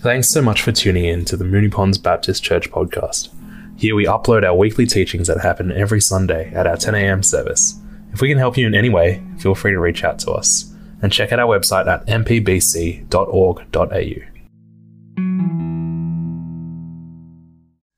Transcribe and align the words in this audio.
Thanks 0.00 0.28
so 0.28 0.40
much 0.40 0.62
for 0.62 0.70
tuning 0.70 1.06
in 1.06 1.24
to 1.24 1.36
the 1.36 1.44
Moonee 1.44 1.72
Ponds 1.72 1.98
Baptist 1.98 2.44
Church 2.44 2.70
podcast. 2.70 3.30
Here 3.76 3.96
we 3.96 4.06
upload 4.06 4.44
our 4.44 4.54
weekly 4.54 4.86
teachings 4.86 5.26
that 5.26 5.40
happen 5.40 5.72
every 5.72 6.00
Sunday 6.00 6.52
at 6.54 6.68
our 6.68 6.76
10 6.76 6.94
a.m. 6.94 7.24
service. 7.24 7.80
If 8.12 8.20
we 8.20 8.28
can 8.28 8.38
help 8.38 8.56
you 8.56 8.68
in 8.68 8.76
any 8.76 8.90
way, 8.90 9.20
feel 9.38 9.56
free 9.56 9.72
to 9.72 9.80
reach 9.80 10.04
out 10.04 10.20
to 10.20 10.30
us 10.30 10.72
and 11.02 11.12
check 11.12 11.32
out 11.32 11.40
our 11.40 11.48
website 11.48 11.88
at 11.88 12.06
mpbc.org.au. 12.06 13.08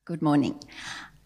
Good 0.05 0.21
morning. 0.23 0.59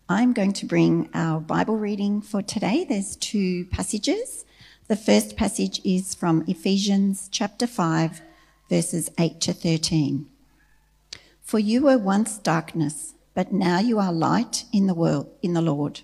I'm 0.10 0.34
going 0.34 0.52
to 0.52 0.66
bring 0.66 1.10
our 1.14 1.40
Bible 1.40 1.78
reading 1.78 2.20
for 2.20 2.42
today. 2.42 2.84
There's 2.84 3.16
two 3.16 3.64
passages. 3.68 4.44
The 4.90 4.98
first 4.98 5.38
passage 5.38 5.80
is 5.86 6.14
from 6.14 6.44
Ephesians 6.50 7.30
chapter 7.32 7.66
5, 7.66 8.22
verses 8.70 9.10
8 9.18 9.40
to 9.40 9.54
13. 9.54 10.32
For 11.46 11.60
you 11.60 11.84
were 11.84 12.00
once 12.00 12.40
darkness, 12.40 13.14
but 13.36 13.54
now 13.54 13.78
you 13.78 14.00
are 14.00 14.12
light 14.12 14.66
in 14.74 14.88
the 14.88 14.96
world 14.96 15.30
in 15.44 15.54
the 15.54 15.62
Lord. 15.62 16.02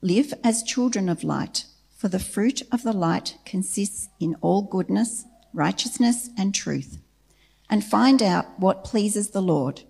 Live 0.00 0.32
as 0.42 0.62
children 0.62 1.10
of 1.10 1.22
light, 1.22 1.66
for 1.94 2.08
the 2.08 2.18
fruit 2.18 2.62
of 2.72 2.82
the 2.82 2.94
light 2.94 3.36
consists 3.44 4.08
in 4.18 4.34
all 4.40 4.62
goodness, 4.62 5.26
righteousness, 5.52 6.30
and 6.38 6.54
truth. 6.54 6.96
And 7.68 7.84
find 7.84 8.22
out 8.22 8.58
what 8.58 8.82
pleases 8.82 9.30
the 9.30 9.42
Lord 9.42 9.82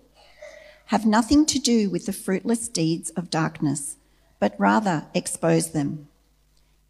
have 0.87 1.05
nothing 1.05 1.45
to 1.45 1.59
do 1.59 1.89
with 1.89 2.05
the 2.05 2.13
fruitless 2.13 2.67
deeds 2.67 3.09
of 3.11 3.29
darkness, 3.29 3.97
but 4.39 4.55
rather 4.57 5.05
expose 5.13 5.71
them. 5.71 6.07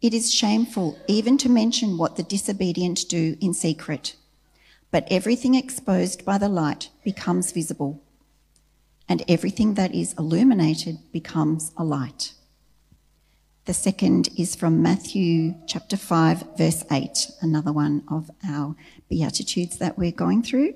It 0.00 0.14
is 0.14 0.32
shameful 0.32 0.98
even 1.08 1.38
to 1.38 1.48
mention 1.48 1.98
what 1.98 2.16
the 2.16 2.22
disobedient 2.22 3.08
do 3.08 3.36
in 3.40 3.54
secret, 3.54 4.14
but 4.90 5.06
everything 5.10 5.54
exposed 5.54 6.24
by 6.24 6.38
the 6.38 6.48
light 6.48 6.90
becomes 7.04 7.52
visible, 7.52 8.02
and 9.08 9.22
everything 9.28 9.74
that 9.74 9.94
is 9.94 10.14
illuminated 10.18 10.98
becomes 11.12 11.72
a 11.76 11.84
light. 11.84 12.34
The 13.64 13.74
second 13.74 14.30
is 14.36 14.56
from 14.56 14.82
Matthew 14.82 15.54
chapter 15.66 15.96
5, 15.96 16.56
verse 16.56 16.84
8, 16.90 17.30
another 17.42 17.72
one 17.72 18.02
of 18.10 18.30
our 18.48 18.74
Beatitudes 19.08 19.78
that 19.78 19.98
we're 19.98 20.12
going 20.12 20.42
through. 20.42 20.74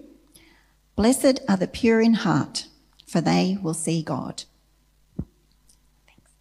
Blessed 0.95 1.41
are 1.49 1.57
the 1.57 1.67
pure 1.67 2.01
in 2.01 2.15
heart 2.15 2.67
for 3.13 3.21
they 3.21 3.59
will 3.63 3.75
see 3.75 4.03
God. 4.03 4.45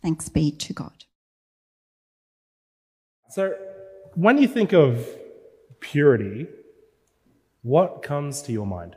Thanks 0.02 0.30
be 0.30 0.52
to 0.52 0.74
God. 0.74 1.04
So, 3.30 3.54
when 4.16 4.38
you 4.38 4.48
think 4.48 4.72
of 4.72 5.06
purity, 5.82 6.48
what 7.64 8.02
comes 8.02 8.42
to 8.44 8.52
your 8.52 8.66
mind? 8.66 8.96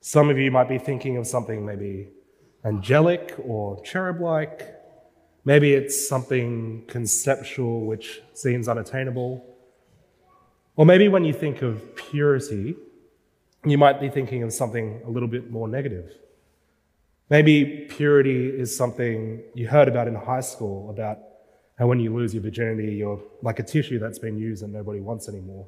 Some 0.00 0.30
of 0.30 0.38
you 0.38 0.50
might 0.50 0.68
be 0.68 0.78
thinking 0.78 1.16
of 1.16 1.26
something 1.26 1.64
maybe 1.64 2.08
angelic 2.64 3.34
or 3.44 3.80
cherub 3.82 4.20
like. 4.20 4.74
Maybe 5.44 5.72
it's 5.72 6.08
something 6.08 6.84
conceptual 6.86 7.86
which 7.86 8.20
seems 8.34 8.68
unattainable. 8.68 9.44
Or 10.76 10.86
maybe 10.86 11.08
when 11.08 11.24
you 11.24 11.32
think 11.32 11.62
of 11.62 11.96
purity, 11.96 12.76
you 13.64 13.78
might 13.78 14.00
be 14.00 14.08
thinking 14.08 14.42
of 14.42 14.52
something 14.52 15.00
a 15.06 15.10
little 15.10 15.28
bit 15.28 15.50
more 15.50 15.68
negative. 15.68 16.12
Maybe 17.30 17.86
purity 17.88 18.46
is 18.46 18.76
something 18.76 19.42
you 19.54 19.68
heard 19.68 19.88
about 19.88 20.06
in 20.06 20.14
high 20.14 20.40
school 20.40 20.90
about 20.90 21.18
how 21.78 21.86
when 21.86 22.00
you 22.00 22.14
lose 22.14 22.34
your 22.34 22.42
virginity, 22.42 22.94
you're 22.94 23.20
like 23.42 23.58
a 23.58 23.62
tissue 23.62 23.98
that's 23.98 24.18
been 24.18 24.38
used 24.38 24.62
and 24.62 24.72
nobody 24.72 25.00
wants 25.00 25.28
anymore. 25.28 25.66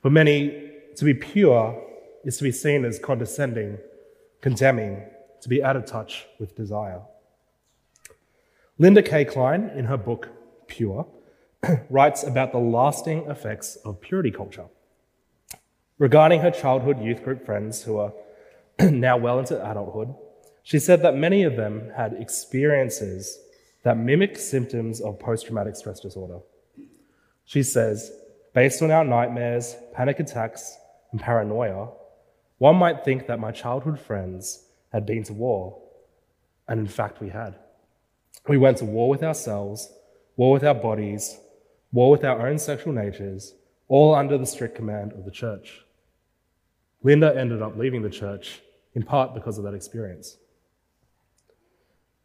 For 0.00 0.10
many, 0.10 0.70
to 0.96 1.04
be 1.04 1.14
pure 1.14 1.84
is 2.24 2.36
to 2.38 2.44
be 2.44 2.52
seen 2.52 2.84
as 2.84 2.98
condescending, 2.98 3.78
condemning, 4.40 5.02
to 5.40 5.48
be 5.48 5.62
out 5.62 5.76
of 5.76 5.86
touch 5.86 6.26
with 6.38 6.56
desire. 6.56 7.00
Linda 8.78 9.02
Kay 9.02 9.24
Klein, 9.24 9.70
in 9.74 9.86
her 9.86 9.96
book 9.96 10.28
Pure, 10.68 11.06
writes 11.90 12.22
about 12.22 12.52
the 12.52 12.58
lasting 12.58 13.24
effects 13.28 13.76
of 13.84 14.00
purity 14.00 14.30
culture. 14.30 14.66
Regarding 15.98 16.40
her 16.40 16.50
childhood 16.52 17.02
youth 17.02 17.24
group 17.24 17.44
friends 17.44 17.82
who 17.82 17.98
are 17.98 18.12
now 18.78 19.16
well 19.16 19.40
into 19.40 19.58
adulthood, 19.68 20.14
she 20.62 20.78
said 20.78 21.02
that 21.02 21.16
many 21.16 21.42
of 21.42 21.56
them 21.56 21.90
had 21.96 22.12
experiences 22.12 23.40
that 23.82 23.96
mimic 23.96 24.36
symptoms 24.36 25.00
of 25.00 25.18
post 25.18 25.46
traumatic 25.46 25.74
stress 25.74 25.98
disorder. 25.98 26.38
She 27.44 27.62
says, 27.62 28.12
based 28.58 28.82
on 28.82 28.90
our 28.90 29.04
nightmares, 29.04 29.76
panic 29.94 30.18
attacks, 30.18 30.76
and 31.12 31.20
paranoia, 31.20 31.86
one 32.58 32.74
might 32.74 33.04
think 33.04 33.28
that 33.28 33.38
my 33.38 33.52
childhood 33.52 34.00
friends 34.00 34.64
had 34.92 35.06
been 35.06 35.22
to 35.22 35.32
war, 35.32 35.80
and 36.66 36.80
in 36.80 36.88
fact, 36.88 37.20
we 37.20 37.28
had. 37.28 37.54
We 38.48 38.58
went 38.58 38.78
to 38.78 38.84
war 38.84 39.08
with 39.08 39.22
ourselves, 39.22 39.88
war 40.34 40.50
with 40.50 40.64
our 40.64 40.74
bodies, 40.74 41.38
war 41.92 42.10
with 42.10 42.24
our 42.24 42.48
own 42.48 42.58
sexual 42.58 42.92
natures, 42.92 43.54
all 43.86 44.12
under 44.12 44.36
the 44.36 44.44
strict 44.44 44.74
command 44.74 45.12
of 45.12 45.24
the 45.24 45.30
church. 45.30 45.84
Linda 47.04 47.32
ended 47.38 47.62
up 47.62 47.76
leaving 47.76 48.02
the 48.02 48.10
church 48.10 48.60
in 48.92 49.04
part 49.04 49.34
because 49.34 49.58
of 49.58 49.62
that 49.66 49.74
experience. 49.74 50.36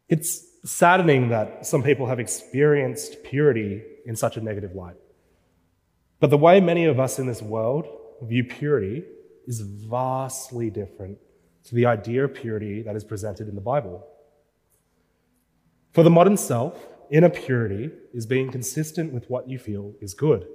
It's 0.08 0.44
saddening 0.64 1.28
that 1.28 1.64
some 1.64 1.84
people 1.84 2.06
have 2.06 2.18
experienced 2.18 3.22
purity 3.22 3.84
in 4.04 4.16
such 4.16 4.36
a 4.36 4.40
negative 4.40 4.74
light. 4.74 4.96
But 6.20 6.30
the 6.30 6.38
way 6.38 6.60
many 6.60 6.84
of 6.84 6.98
us 7.00 7.18
in 7.18 7.26
this 7.26 7.42
world 7.42 7.86
view 8.22 8.44
purity 8.44 9.04
is 9.46 9.60
vastly 9.60 10.70
different 10.70 11.18
to 11.64 11.74
the 11.74 11.86
idea 11.86 12.24
of 12.24 12.34
purity 12.34 12.82
that 12.82 12.96
is 12.96 13.04
presented 13.04 13.48
in 13.48 13.54
the 13.54 13.60
Bible. 13.60 14.06
For 15.92 16.02
the 16.02 16.10
modern 16.10 16.36
self, 16.36 16.88
inner 17.10 17.30
purity 17.30 17.90
is 18.12 18.26
being 18.26 18.50
consistent 18.50 19.12
with 19.12 19.28
what 19.30 19.48
you 19.48 19.58
feel 19.58 19.94
is 20.00 20.14
good, 20.14 20.46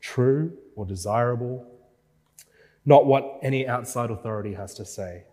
true, 0.00 0.56
or 0.74 0.86
desirable, 0.86 1.66
not 2.84 3.06
what 3.06 3.38
any 3.42 3.68
outside 3.68 4.10
authority 4.10 4.54
has 4.54 4.74
to 4.74 4.84
say. 4.84 5.24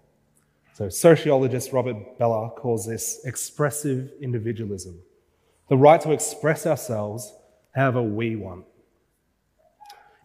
So, 0.74 0.90
sociologist 0.90 1.72
Robert 1.72 2.20
Bellah 2.20 2.56
calls 2.56 2.86
this 2.86 3.22
expressive 3.26 4.12
individualism 4.22 5.02
the 5.70 5.78
right 5.78 6.00
to 6.02 6.12
express 6.12 6.66
ourselves 6.66 7.34
however 7.74 8.02
we 8.02 8.36
want. 8.36 8.66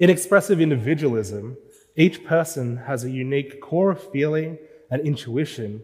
In 0.03 0.11
expressive 0.11 0.61
individualism, 0.61 1.57
each 1.95 2.25
person 2.25 2.77
has 2.77 3.05
a 3.05 3.11
unique 3.13 3.61
core 3.61 3.93
of 3.93 4.11
feeling 4.11 4.59
and 4.91 5.01
intuition 5.07 5.81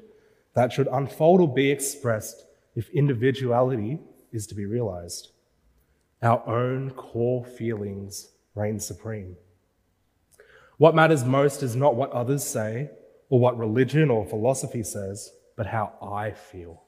that 0.54 0.72
should 0.72 0.88
unfold 0.90 1.40
or 1.40 1.46
be 1.46 1.70
expressed 1.70 2.44
if 2.74 2.90
individuality 2.90 4.00
is 4.32 4.48
to 4.48 4.56
be 4.56 4.66
realized. 4.66 5.30
Our 6.20 6.44
own 6.48 6.90
core 6.90 7.44
feelings 7.44 8.30
reign 8.56 8.80
supreme. 8.80 9.36
What 10.78 10.96
matters 10.96 11.24
most 11.24 11.62
is 11.62 11.76
not 11.76 11.94
what 11.94 12.10
others 12.10 12.42
say 12.42 12.90
or 13.28 13.38
what 13.38 13.56
religion 13.56 14.10
or 14.10 14.26
philosophy 14.26 14.82
says, 14.82 15.30
but 15.54 15.66
how 15.66 15.92
I 16.02 16.32
feel. 16.32 16.82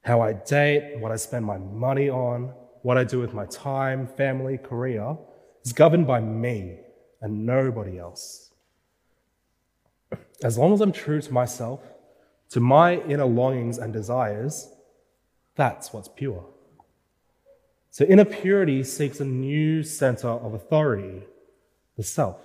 How 0.00 0.20
I 0.20 0.32
date, 0.32 0.98
what 0.98 1.12
I 1.12 1.16
spend 1.16 1.44
my 1.44 1.58
money 1.58 2.10
on, 2.10 2.52
what 2.82 2.98
I 2.98 3.04
do 3.04 3.20
with 3.20 3.34
my 3.34 3.46
time, 3.46 4.08
family, 4.08 4.58
career 4.58 5.16
is 5.66 5.72
governed 5.72 6.06
by 6.06 6.20
me 6.20 6.78
and 7.20 7.44
nobody 7.44 7.98
else. 7.98 8.52
As 10.44 10.56
long 10.56 10.72
as 10.72 10.80
I'm 10.80 10.92
true 10.92 11.20
to 11.20 11.32
myself, 11.32 11.80
to 12.50 12.60
my 12.60 13.00
inner 13.02 13.24
longings 13.24 13.78
and 13.78 13.92
desires, 13.92 14.70
that's 15.56 15.92
what's 15.92 16.06
pure. 16.06 16.46
So 17.90 18.04
inner 18.04 18.24
purity 18.24 18.84
seeks 18.84 19.18
a 19.18 19.24
new 19.24 19.82
center 19.82 20.28
of 20.28 20.54
authority 20.54 21.24
the 21.96 22.04
self. 22.04 22.38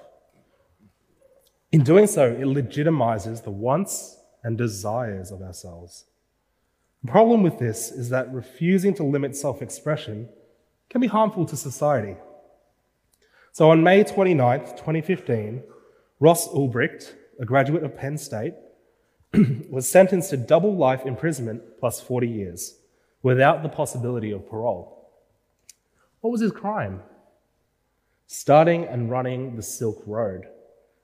In 1.72 1.84
doing 1.84 2.08
so, 2.08 2.26
it 2.26 2.46
legitimizes 2.46 3.44
the 3.44 3.52
wants 3.52 4.18
and 4.44 4.58
desires 4.58 5.30
of 5.30 5.42
ourselves. 5.42 6.06
The 7.04 7.12
problem 7.12 7.44
with 7.44 7.60
this 7.60 7.92
is 7.92 8.10
that 8.10 8.34
refusing 8.34 8.94
to 8.96 9.04
limit 9.04 9.36
self 9.36 9.62
expression 9.62 10.30
can 10.90 11.02
be 11.02 11.08
harmful 11.08 11.46
to 11.46 11.58
society. 11.58 12.16
So 13.52 13.70
on 13.70 13.84
May 13.84 14.04
29th, 14.04 14.78
2015, 14.78 15.64
Ross 16.20 16.48
Ulbricht, 16.50 17.14
a 17.40 17.46
graduate 17.46 17.84
of 17.84 17.98
Penn 17.98 18.18
State, 18.18 18.54
was 19.70 19.90
sentenced 19.90 20.30
to 20.30 20.38
double 20.38 20.76
life 20.76 21.06
imprisonment 21.06 21.62
plus 21.80 22.02
40 22.02 22.28
years 22.28 22.78
without 23.24 23.64
the 23.64 23.70
possibility 23.70 24.32
of 24.32 24.50
parole. 24.50 25.12
What 26.22 26.32
was 26.32 26.42
his 26.42 26.52
crime? 26.52 27.02
starting 28.34 28.86
and 28.86 29.12
running 29.12 29.58
the 29.58 29.62
Silk 29.62 30.02
Road, 30.08 30.46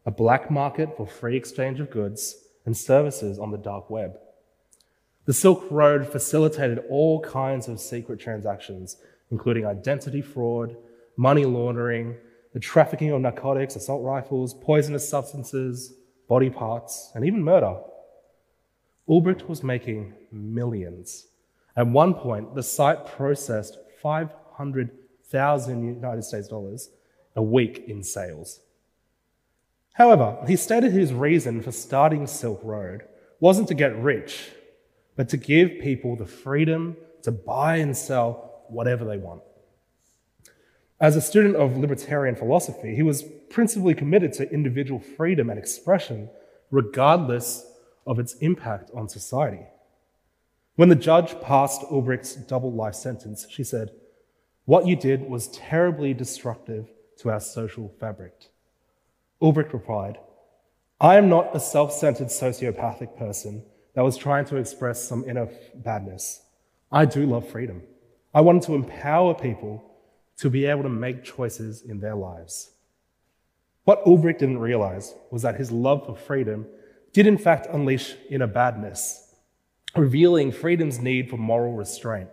a 0.06 0.12
black 0.12 0.50
market 0.50 0.96
for 0.96 1.06
free 1.06 1.36
exchange 1.36 1.82
of 1.82 1.92
goods 1.92 2.38
and 2.66 2.76
services 2.76 3.38
on 3.38 3.52
the 3.52 3.58
dark 3.58 3.90
web. 3.90 4.18
The 5.26 5.34
Silk 5.34 5.68
Road 5.70 6.08
facilitated 6.08 6.86
all 6.90 7.20
kinds 7.20 7.68
of 7.68 7.82
secret 7.82 8.22
transactions, 8.22 8.96
including 9.30 9.66
identity 9.66 10.22
fraud, 10.22 10.78
money 11.18 11.44
laundering, 11.44 12.16
the 12.58 12.62
trafficking 12.62 13.12
of 13.12 13.22
narcotics, 13.22 13.76
assault 13.76 14.04
rifles, 14.04 14.56
poisonous 14.56 15.08
substances, 15.08 15.94
body 16.28 16.50
parts, 16.50 17.12
and 17.14 17.24
even 17.24 17.44
murder. 17.44 17.78
Ulbricht 19.08 19.48
was 19.48 19.62
making 19.62 20.16
millions. 20.32 21.28
At 21.76 21.86
one 21.86 22.16
point, 22.16 22.56
the 22.56 22.64
site 22.64 23.06
processed 23.06 23.78
500,000 24.02 25.96
United 25.98 26.24
States 26.24 26.48
dollars 26.48 26.90
a 27.36 27.44
week 27.44 27.84
in 27.88 28.02
sales. 28.02 28.60
However, 29.94 30.44
he 30.48 30.56
stated 30.56 30.94
his 30.94 31.14
reason 31.14 31.62
for 31.62 31.72
starting 31.72 32.26
Silk 32.26 32.62
Road 32.64 33.04
wasn't 33.40 33.68
to 33.68 33.76
get 33.76 33.96
rich, 34.02 34.50
but 35.16 35.30
to 35.30 35.38
give 35.38 35.80
people 35.80 36.16
the 36.16 36.26
freedom 36.26 36.98
to 37.22 37.32
buy 37.32 37.76
and 37.76 37.96
sell 37.96 38.64
whatever 38.68 39.06
they 39.06 39.18
want. 39.18 39.44
As 41.00 41.16
a 41.16 41.22
student 41.22 41.56
of 41.56 41.78
libertarian 41.78 42.36
philosophy, 42.36 42.96
he 42.96 43.04
was 43.04 43.24
principally 43.50 43.94
committed 43.94 44.34
to 44.34 44.52
individual 44.52 45.00
freedom 45.00 45.50
and 45.50 45.60
expression, 45.60 46.30
regardless 46.72 47.66
of 48.08 48.18
its 48.18 48.34
impact 48.36 48.90
on 48.96 49.08
society. 49.08 49.66
When 50.76 50.90
the 50.90 50.96
judge 50.96 51.40
passed 51.42 51.82
Ulbricht's 51.92 52.36
double 52.36 52.72
life 52.72 52.96
sentence, 52.96 53.46
she 53.50 53.64
said, 53.64 53.92
What 54.66 54.88
you 54.88 54.96
did 54.96 55.30
was 55.30 55.50
terribly 55.50 56.14
destructive 56.14 56.88
to 57.20 57.30
our 57.30 57.40
social 57.40 57.94
fabric. 58.00 58.34
Ulbricht 59.42 59.74
replied, 59.74 60.18
I 61.00 61.18
am 61.18 61.30
not 61.30 61.56
a 61.56 61.60
self 61.60 61.94
centered 61.94 62.28
sociopathic 62.30 63.18
person 63.18 63.64
that 63.94 64.04
was 64.04 64.18
trying 64.18 64.46
to 64.46 64.58
express 64.58 65.04
some 65.04 65.28
inner 65.30 65.48
badness. 65.76 66.42
I 66.92 67.06
do 67.06 67.26
love 67.28 67.48
freedom. 67.48 67.84
I 68.34 68.42
wanted 68.42 68.64
to 68.64 68.76
empower 68.76 69.36
people 69.36 69.84
to 70.38 70.50
be 70.50 70.66
able 70.66 70.84
to 70.84 70.90
make 70.90 71.24
choices 71.24 71.82
in 71.82 72.00
their 72.00 72.16
lives. 72.16 72.72
What 73.84 74.04
Ulbricht 74.06 74.40
didn't 74.40 74.60
realize 74.60 75.16
was 75.32 75.42
that 75.44 75.56
his 75.56 75.72
love 75.72 76.06
for 76.06 76.16
freedom 76.16 76.68
did 77.14 77.26
in 77.26 77.38
fact 77.38 77.68
unleash 77.72 78.16
inner 78.30 78.48
badness, 78.48 79.34
revealing 79.96 80.52
freedom's 80.52 81.00
need 81.00 81.30
for 81.30 81.38
moral 81.38 81.74
restraint. 81.74 82.30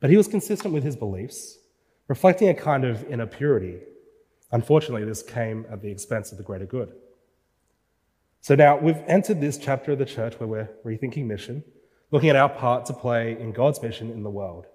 But 0.00 0.10
he 0.10 0.16
was 0.16 0.26
consistent 0.26 0.74
with 0.74 0.82
his 0.82 0.96
beliefs, 0.96 1.58
reflecting 2.08 2.48
a 2.48 2.54
kind 2.54 2.84
of 2.84 3.04
inner 3.04 3.26
purity. 3.26 3.78
Unfortunately, 4.50 5.04
this 5.04 5.22
came 5.22 5.64
at 5.70 5.80
the 5.80 5.90
expense 5.90 6.32
of 6.32 6.38
the 6.38 6.44
greater 6.44 6.66
good. 6.66 6.92
So 8.40 8.56
now 8.56 8.76
we've 8.76 9.00
entered 9.06 9.40
this 9.40 9.56
chapter 9.56 9.92
of 9.92 10.00
the 10.00 10.04
church 10.04 10.40
where 10.40 10.48
we're 10.48 10.70
rethinking 10.84 11.26
mission, 11.26 11.62
looking 12.10 12.28
at 12.28 12.36
our 12.36 12.48
part 12.48 12.84
to 12.86 12.92
play 12.92 13.38
in 13.38 13.52
God's 13.52 13.80
mission 13.80 14.10
in 14.10 14.24
the 14.24 14.30
world. 14.30 14.66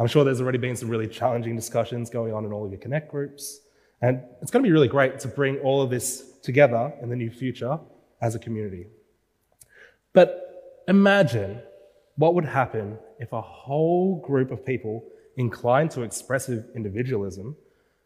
I'm 0.00 0.06
sure 0.06 0.24
there's 0.24 0.40
already 0.40 0.56
been 0.56 0.76
some 0.76 0.88
really 0.88 1.06
challenging 1.06 1.54
discussions 1.54 2.08
going 2.08 2.32
on 2.32 2.46
in 2.46 2.52
all 2.52 2.64
of 2.64 2.72
your 2.72 2.80
Connect 2.80 3.10
groups. 3.10 3.60
And 4.00 4.22
it's 4.40 4.50
going 4.50 4.64
to 4.64 4.66
be 4.66 4.72
really 4.72 4.88
great 4.88 5.18
to 5.20 5.28
bring 5.28 5.58
all 5.58 5.82
of 5.82 5.90
this 5.90 6.38
together 6.42 6.90
in 7.02 7.10
the 7.10 7.16
new 7.16 7.30
future 7.30 7.78
as 8.22 8.34
a 8.34 8.38
community. 8.38 8.86
But 10.14 10.82
imagine 10.88 11.60
what 12.16 12.34
would 12.34 12.46
happen 12.46 12.98
if 13.18 13.34
a 13.34 13.42
whole 13.42 14.16
group 14.22 14.50
of 14.50 14.64
people 14.64 15.04
inclined 15.36 15.90
to 15.90 16.02
expressive 16.02 16.64
individualism 16.74 17.54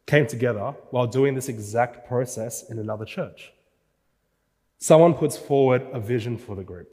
came 0.06 0.26
together 0.26 0.74
while 0.90 1.06
doing 1.06 1.36
this 1.36 1.48
exact 1.48 2.08
process 2.08 2.68
in 2.70 2.80
another 2.80 3.04
church. 3.04 3.52
Someone 4.78 5.14
puts 5.14 5.36
forward 5.36 5.86
a 5.92 6.00
vision 6.00 6.38
for 6.38 6.56
the 6.56 6.64
group. 6.64 6.92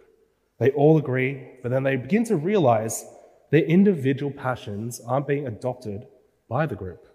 They 0.59 0.69
all 0.71 0.99
agree, 0.99 1.47
but 1.63 1.71
then 1.71 1.81
they 1.81 1.95
begin 1.95 2.23
to 2.25 2.35
realize 2.35 3.03
their 3.51 3.63
individual 3.63 4.31
passions 4.31 4.99
aren't 5.05 5.27
being 5.27 5.45
adopted 5.45 6.07
by 6.49 6.65
the 6.65 6.75
group. 6.75 7.07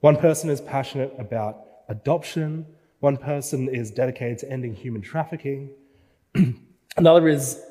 One 0.00 0.16
person 0.16 0.50
is 0.50 0.60
passionate 0.60 1.14
about 1.18 1.60
adoption, 1.88 2.66
one 3.00 3.16
person 3.16 3.68
is 3.68 3.90
dedicated 3.90 4.38
to 4.38 4.50
ending 4.50 4.74
human 4.74 5.02
trafficking, 5.02 5.70
another 6.96 7.28
is 7.28 7.62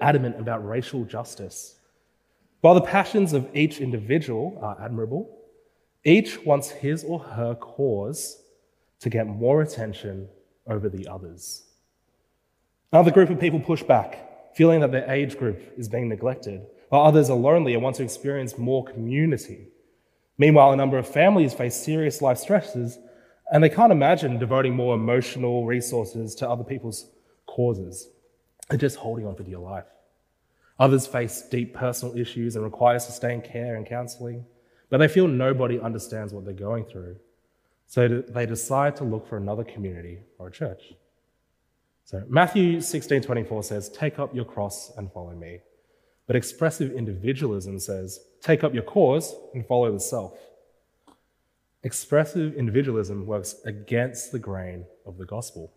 adamant 0.00 0.38
about 0.38 0.66
racial 0.66 1.04
justice. 1.04 1.76
While 2.60 2.74
the 2.74 2.80
passions 2.80 3.32
of 3.32 3.48
each 3.54 3.80
individual 3.80 4.58
are 4.62 4.80
admirable, 4.82 5.38
each 6.04 6.42
wants 6.44 6.70
his 6.70 7.04
or 7.04 7.18
her 7.18 7.54
cause 7.54 8.42
to 9.00 9.10
get 9.10 9.26
more 9.26 9.62
attention 9.62 10.28
over 10.66 10.88
the 10.88 11.08
others. 11.08 11.64
Another 12.92 13.10
group 13.10 13.28
of 13.28 13.40
people 13.40 13.60
push 13.60 13.82
back, 13.82 14.33
feeling 14.54 14.80
that 14.80 14.92
their 14.92 15.10
age 15.10 15.38
group 15.38 15.60
is 15.76 15.88
being 15.88 16.08
neglected 16.08 16.66
while 16.88 17.02
others 17.02 17.30
are 17.30 17.36
lonely 17.36 17.74
and 17.74 17.82
want 17.82 17.96
to 17.96 18.02
experience 18.02 18.56
more 18.56 18.84
community. 18.84 19.68
Meanwhile, 20.38 20.72
a 20.72 20.76
number 20.76 20.98
of 20.98 21.08
families 21.08 21.54
face 21.54 21.74
serious 21.74 22.22
life 22.22 22.38
stresses 22.38 22.98
and 23.50 23.62
they 23.62 23.68
can't 23.68 23.92
imagine 23.92 24.38
devoting 24.38 24.74
more 24.74 24.94
emotional 24.94 25.66
resources 25.66 26.34
to 26.36 26.48
other 26.48 26.64
people's 26.64 27.10
causes 27.46 28.08
and 28.70 28.80
just 28.80 28.96
holding 28.96 29.26
on 29.26 29.34
for 29.34 29.42
dear 29.42 29.58
life. 29.58 29.84
Others 30.78 31.06
face 31.06 31.42
deep 31.42 31.74
personal 31.74 32.16
issues 32.16 32.56
and 32.56 32.64
require 32.64 32.98
sustained 32.98 33.44
care 33.44 33.76
and 33.76 33.86
counseling, 33.86 34.44
but 34.90 34.98
they 34.98 35.08
feel 35.08 35.28
nobody 35.28 35.78
understands 35.78 36.32
what 36.32 36.44
they're 36.44 36.54
going 36.54 36.84
through. 36.84 37.16
So 37.86 38.08
they 38.08 38.46
decide 38.46 38.96
to 38.96 39.04
look 39.04 39.28
for 39.28 39.36
another 39.36 39.62
community 39.62 40.20
or 40.38 40.48
a 40.48 40.50
church. 40.50 40.94
So 42.04 42.22
Matthew 42.28 42.80
16:24 42.80 43.64
says, 43.64 43.88
"Take 43.88 44.18
up 44.18 44.34
your 44.34 44.44
cross 44.44 44.92
and 44.96 45.10
follow 45.12 45.34
me." 45.34 45.60
But 46.26 46.36
expressive 46.36 46.92
individualism 46.92 47.78
says, 47.78 48.20
take 48.40 48.64
up 48.64 48.72
your 48.74 48.82
cause 48.82 49.34
and 49.52 49.66
follow 49.66 49.92
the 49.92 50.00
self. 50.00 50.38
Expressive 51.82 52.54
individualism 52.54 53.26
works 53.26 53.56
against 53.66 54.32
the 54.32 54.38
grain 54.38 54.86
of 55.04 55.18
the 55.18 55.26
gospel. 55.26 55.72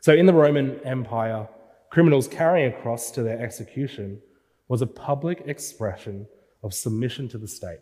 So 0.00 0.12
in 0.12 0.26
the 0.26 0.34
Roman 0.34 0.80
Empire, 0.80 1.48
criminals 1.90 2.26
carrying 2.26 2.72
a 2.72 2.82
cross 2.82 3.10
to 3.12 3.22
their 3.22 3.40
execution 3.40 4.20
was 4.68 4.82
a 4.82 4.86
public 4.86 5.42
expression 5.46 6.26
of 6.64 6.74
submission 6.74 7.28
to 7.28 7.38
the 7.38 7.46
state. 7.46 7.78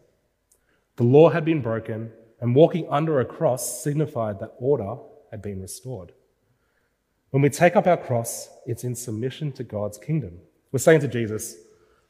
The 0.97 1.05
law 1.05 1.31
had 1.31 1.45
been 1.45 1.63
broken, 1.63 2.13
and 2.41 2.55
walking 2.55 2.87
under 2.91 3.21
a 3.21 3.25
cross 3.25 3.83
signified 3.83 4.39
that 4.41 4.55
order 4.59 4.97
had 5.31 5.41
been 5.41 5.63
restored. 5.63 6.13
When 7.35 7.43
we 7.43 7.51
take 7.51 7.75
up 7.75 7.89
our 7.89 7.97
cross, 7.97 8.49
it's 8.65 8.85
in 8.85 8.95
submission 8.95 9.51
to 9.55 9.65
God's 9.65 9.99
kingdom. 9.99 10.39
We're 10.71 10.79
saying 10.79 11.01
to 11.01 11.09
Jesus, 11.09 11.57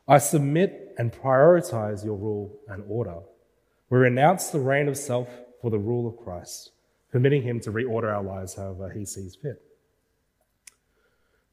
I 0.07 0.19
submit 0.19 0.95
and 0.99 1.11
prioritize 1.11 2.05
your 2.05 2.17
rule 2.17 2.55
and 2.69 2.85
order. 2.87 3.21
We 3.89 3.97
renounce 3.97 4.51
the 4.51 4.61
reign 4.61 4.87
of 4.87 4.99
self 4.99 5.31
for 5.63 5.71
the 5.71 5.79
rule 5.79 6.07
of 6.07 6.19
Christ, 6.19 6.73
permitting 7.11 7.41
him 7.41 7.59
to 7.61 7.73
reorder 7.73 8.15
our 8.15 8.23
lives 8.23 8.57
however 8.57 8.91
he 8.91 9.07
sees 9.07 9.35
fit. 9.35 9.63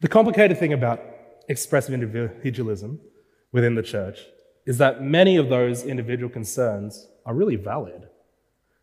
The 0.02 0.10
complicated 0.10 0.58
thing 0.58 0.74
about 0.74 1.02
expressive 1.48 1.94
individualism 1.94 3.00
within 3.54 3.76
the 3.76 3.84
church 3.84 4.20
is 4.66 4.80
that 4.80 5.02
many 5.02 5.38
of 5.38 5.48
those 5.48 5.84
individual 5.86 6.30
concerns 6.30 7.08
are 7.26 7.34
really 7.34 7.56
valid. 7.56 8.10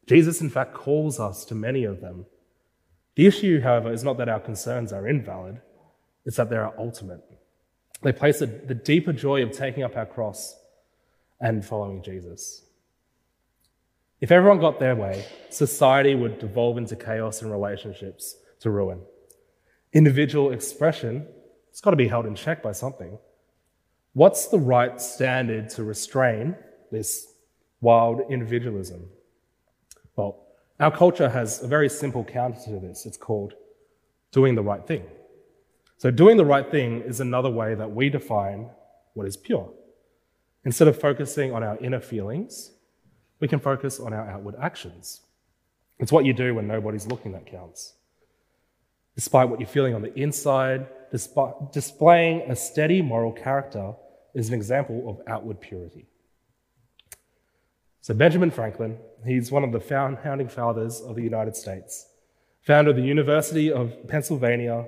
Jesus, 0.06 0.40
in 0.40 0.48
fact, 0.48 0.72
calls 0.72 1.20
us 1.20 1.44
to 1.44 1.54
many 1.54 1.84
of 1.84 2.00
them. 2.00 2.24
The 3.18 3.26
issue, 3.26 3.60
however, 3.60 3.92
is 3.92 4.04
not 4.04 4.16
that 4.18 4.28
our 4.28 4.38
concerns 4.38 4.92
are 4.92 5.08
invalid, 5.08 5.60
it's 6.24 6.36
that 6.36 6.50
they 6.50 6.56
are 6.56 6.72
ultimate. 6.78 7.20
They 8.00 8.12
place 8.12 8.38
the 8.38 8.46
deeper 8.46 9.12
joy 9.12 9.42
of 9.42 9.50
taking 9.50 9.82
up 9.82 9.96
our 9.96 10.06
cross 10.06 10.56
and 11.40 11.64
following 11.64 12.00
Jesus. 12.00 12.62
If 14.20 14.30
everyone 14.30 14.60
got 14.60 14.78
their 14.78 14.94
way, 14.94 15.26
society 15.50 16.14
would 16.14 16.38
devolve 16.38 16.78
into 16.78 16.94
chaos 16.94 17.42
and 17.42 17.50
relationships 17.50 18.36
to 18.60 18.70
ruin. 18.70 19.00
Individual 19.92 20.52
expression, 20.52 21.26
it's 21.70 21.80
got 21.80 21.90
to 21.90 21.96
be 21.96 22.06
held 22.06 22.24
in 22.24 22.36
check 22.36 22.62
by 22.62 22.70
something. 22.70 23.18
What's 24.12 24.46
the 24.46 24.60
right 24.60 25.00
standard 25.00 25.70
to 25.70 25.82
restrain 25.82 26.54
this 26.92 27.26
wild 27.80 28.20
individualism? 28.30 29.08
Well, 30.14 30.44
our 30.80 30.90
culture 30.90 31.28
has 31.28 31.62
a 31.62 31.66
very 31.66 31.88
simple 31.88 32.24
counter 32.24 32.60
to 32.64 32.80
this. 32.80 33.06
It's 33.06 33.16
called 33.16 33.54
doing 34.32 34.54
the 34.54 34.62
right 34.62 34.86
thing. 34.86 35.04
So, 35.96 36.10
doing 36.10 36.36
the 36.36 36.44
right 36.44 36.70
thing 36.70 37.00
is 37.02 37.20
another 37.20 37.50
way 37.50 37.74
that 37.74 37.90
we 37.90 38.08
define 38.08 38.70
what 39.14 39.26
is 39.26 39.36
pure. 39.36 39.68
Instead 40.64 40.86
of 40.86 41.00
focusing 41.00 41.52
on 41.52 41.64
our 41.64 41.76
inner 41.78 42.00
feelings, 42.00 42.72
we 43.40 43.48
can 43.48 43.58
focus 43.58 43.98
on 43.98 44.12
our 44.12 44.28
outward 44.28 44.54
actions. 44.60 45.22
It's 45.98 46.12
what 46.12 46.24
you 46.24 46.32
do 46.32 46.54
when 46.54 46.68
nobody's 46.68 47.06
looking 47.06 47.32
that 47.32 47.46
counts. 47.46 47.94
Despite 49.16 49.48
what 49.48 49.58
you're 49.58 49.68
feeling 49.68 49.94
on 49.94 50.02
the 50.02 50.14
inside, 50.14 50.86
displaying 51.72 52.42
a 52.50 52.54
steady 52.54 53.02
moral 53.02 53.32
character 53.32 53.94
is 54.34 54.48
an 54.48 54.54
example 54.54 55.08
of 55.08 55.20
outward 55.26 55.60
purity. 55.60 56.06
So, 58.00 58.14
Benjamin 58.14 58.50
Franklin, 58.50 58.98
he's 59.26 59.50
one 59.50 59.64
of 59.64 59.72
the 59.72 59.80
founding 59.80 60.48
fathers 60.48 61.00
of 61.00 61.16
the 61.16 61.22
United 61.22 61.56
States, 61.56 62.06
founder 62.62 62.90
of 62.90 62.96
the 62.96 63.02
University 63.02 63.72
of 63.72 64.08
Pennsylvania 64.08 64.86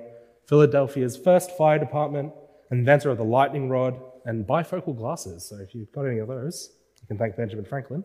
Philadelphia's 0.51 1.15
first 1.15 1.55
fire 1.57 1.79
department, 1.79 2.33
inventor 2.71 3.09
of 3.09 3.17
the 3.17 3.23
lightning 3.23 3.69
rod 3.69 3.95
and 4.25 4.45
bifocal 4.45 4.93
glasses. 4.95 5.47
So 5.47 5.55
if 5.57 5.73
you've 5.73 5.91
got 5.93 6.03
any 6.03 6.19
of 6.19 6.27
those, 6.27 6.73
you 7.01 7.07
can 7.07 7.17
thank 7.17 7.37
Benjamin 7.37 7.63
Franklin. 7.63 8.03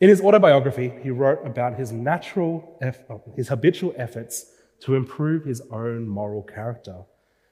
In 0.00 0.08
his 0.08 0.20
autobiography, 0.20 0.92
he 1.02 1.10
wrote 1.10 1.44
about 1.44 1.76
his 1.76 1.90
natural, 1.90 2.78
oh, 3.10 3.22
his 3.36 3.48
habitual 3.48 3.92
efforts 3.96 4.52
to 4.82 4.94
improve 4.94 5.44
his 5.44 5.62
own 5.72 6.06
moral 6.08 6.44
character. 6.44 7.02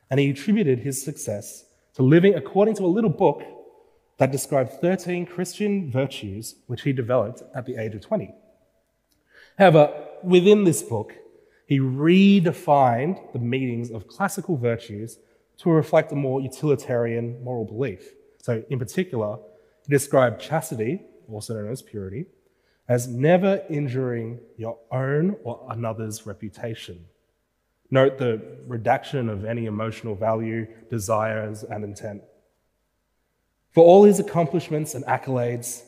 And 0.08 0.20
he 0.20 0.30
attributed 0.30 0.78
his 0.78 1.02
success 1.04 1.64
to 1.94 2.04
living 2.04 2.34
according 2.34 2.76
to 2.76 2.84
a 2.84 2.86
little 2.86 3.10
book 3.10 3.42
that 4.20 4.30
described 4.30 4.70
13 4.82 5.24
Christian 5.24 5.90
virtues 5.90 6.56
which 6.66 6.82
he 6.82 6.92
developed 6.92 7.42
at 7.54 7.64
the 7.64 7.76
age 7.76 7.94
of 7.94 8.02
20. 8.02 8.30
However, 9.56 10.08
within 10.22 10.64
this 10.64 10.82
book, 10.82 11.14
he 11.66 11.78
redefined 11.78 13.32
the 13.32 13.38
meanings 13.38 13.90
of 13.90 14.08
classical 14.08 14.58
virtues 14.58 15.18
to 15.56 15.70
reflect 15.70 16.12
a 16.12 16.16
more 16.16 16.42
utilitarian 16.42 17.42
moral 17.42 17.64
belief. 17.64 18.12
So, 18.42 18.62
in 18.68 18.78
particular, 18.78 19.38
he 19.86 19.90
described 19.90 20.38
chastity, 20.38 21.00
also 21.32 21.54
known 21.54 21.72
as 21.72 21.80
purity, 21.80 22.26
as 22.90 23.08
never 23.08 23.62
injuring 23.70 24.40
your 24.58 24.76
own 24.92 25.36
or 25.44 25.66
another's 25.70 26.26
reputation. 26.26 27.06
Note 27.90 28.18
the 28.18 28.42
redaction 28.66 29.30
of 29.30 29.46
any 29.46 29.64
emotional 29.64 30.14
value, 30.14 30.66
desires, 30.90 31.64
and 31.64 31.84
intent. 31.84 32.22
For 33.72 33.84
all 33.84 34.04
his 34.04 34.18
accomplishments 34.18 34.94
and 34.94 35.04
accolades, 35.04 35.82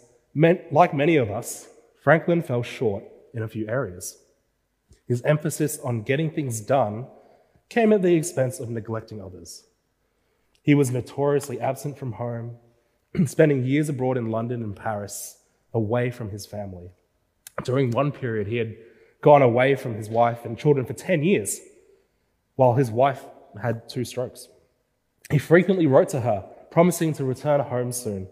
like 0.71 0.95
many 0.95 1.17
of 1.17 1.31
us, 1.31 1.69
Franklin 2.03 2.43
fell 2.43 2.63
short 2.63 3.05
in 3.35 3.43
a 3.43 3.49
few 3.49 3.69
areas. 3.69 4.19
His 5.07 5.23
emphasis 5.23 5.79
on 5.81 6.03
getting 6.03 6.31
things 6.31 6.61
done 6.61 7.07
came 7.69 7.93
at 7.93 8.03
the 8.03 8.15
expense 8.15 8.61
of 8.61 8.71
neglecting 8.71 9.21
others. 9.21 9.65
He 10.63 10.75
was 10.75 10.91
notoriously 10.91 11.61
absent 11.61 11.99
from 11.99 12.13
home, 12.13 12.57
spending 13.27 13.65
years 13.65 13.89
abroad 13.89 14.17
in 14.17 14.31
London 14.31 14.63
and 14.63 14.77
Paris, 14.77 15.39
away 15.75 16.11
from 16.11 16.31
his 16.31 16.47
family. 16.47 16.91
During 17.65 17.91
one 17.91 18.13
period, 18.13 18.47
he 18.47 18.57
had 18.57 18.77
gone 19.23 19.43
away 19.43 19.75
from 19.75 19.95
his 19.95 20.09
wife 20.09 20.45
and 20.45 20.59
children 20.59 20.87
for 20.87 20.93
10 20.93 21.23
years, 21.23 21.61
while 22.57 22.75
his 22.75 22.91
wife 22.91 23.25
had 23.61 23.89
two 23.89 24.05
strokes. 24.05 24.49
He 25.31 25.39
frequently 25.39 25.87
wrote 25.87 26.11
to 26.11 26.21
her, 26.21 26.45
promising 26.73 27.13
to 27.13 27.25
return 27.25 27.61
home 27.61 27.93
soon, 27.93 28.27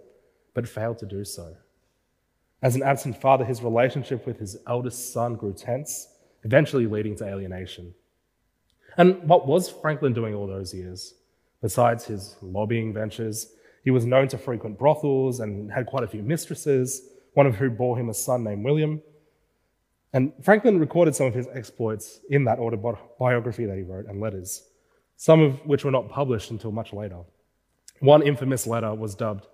but 0.55 0.67
failed 0.67 0.99
to 0.99 1.07
do 1.07 1.25
so. 1.25 1.55
As 2.63 2.75
an 2.75 2.83
absent 2.83 3.21
father, 3.21 3.45
his 3.45 3.63
relationship 3.63 4.27
with 4.27 4.39
his 4.39 4.57
eldest 4.67 5.13
son 5.13 5.37
grew 5.37 5.53
tense, 5.53 6.09
eventually 6.43 6.87
leading 6.87 7.15
to 7.17 7.25
alienation. 7.25 7.95
And 8.97 9.29
what 9.29 9.47
was 9.47 9.69
Franklin 9.69 10.15
doing 10.15 10.35
all 10.35 10.47
those 10.47 10.75
years? 10.75 11.15
Besides 11.63 12.07
his 12.07 12.37
lobbying 12.41 12.93
ventures, 12.95 13.53
he 13.85 13.91
was 13.91 14.07
known 14.07 14.27
to 14.29 14.39
frequent 14.39 14.79
brothels 14.79 15.41
and 15.41 15.71
had 15.71 15.87
quite 15.87 16.05
a 16.05 16.09
few 16.09 16.23
mistresses, 16.23 17.03
one 17.35 17.47
of 17.47 17.57
whom 17.57 17.77
bore 17.77 17.99
him 17.99 18.09
a 18.09 18.15
son 18.15 18.43
named 18.43 18.65
William. 18.65 19.03
And 20.13 20.33
Franklin 20.43 20.81
recorded 20.81 21.15
some 21.15 21.27
of 21.27 21.35
his 21.35 21.47
exploits 21.55 22.21
in 22.31 22.45
that 22.45 22.59
autobiography 22.59 23.67
that 23.67 23.77
he 23.77 23.83
wrote 23.83 24.07
and 24.07 24.21
letters, 24.21 24.67
some 25.17 25.41
of 25.41 25.65
which 25.67 25.85
were 25.85 25.91
not 25.91 26.09
published 26.09 26.51
until 26.51 26.73
much 26.73 26.93
later. 26.93 27.21
One 28.01 28.23
infamous 28.23 28.67
letter 28.67 28.95
was 28.95 29.15
dubbed 29.15 29.47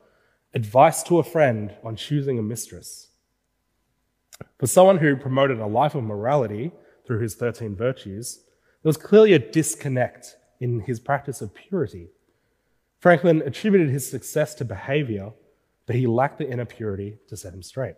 Advice 0.54 1.02
to 1.02 1.18
a 1.18 1.24
Friend 1.24 1.74
on 1.84 1.96
Choosing 1.96 2.38
a 2.38 2.42
Mistress. 2.42 3.08
For 4.58 4.66
someone 4.66 4.98
who 4.98 5.16
promoted 5.16 5.58
a 5.58 5.66
life 5.66 5.94
of 5.94 6.04
morality 6.04 6.70
through 7.06 7.20
his 7.20 7.34
13 7.34 7.74
virtues, 7.74 8.40
there 8.82 8.88
was 8.88 8.96
clearly 8.96 9.32
a 9.32 9.38
disconnect 9.38 10.36
in 10.60 10.80
his 10.80 11.00
practice 11.00 11.42
of 11.42 11.54
purity. 11.54 12.08
Franklin 13.00 13.42
attributed 13.44 13.90
his 13.90 14.08
success 14.08 14.54
to 14.54 14.64
behavior, 14.64 15.32
but 15.84 15.96
he 15.96 16.06
lacked 16.06 16.38
the 16.38 16.48
inner 16.48 16.64
purity 16.64 17.18
to 17.28 17.36
set 17.36 17.52
him 17.52 17.62
straight. 17.62 17.96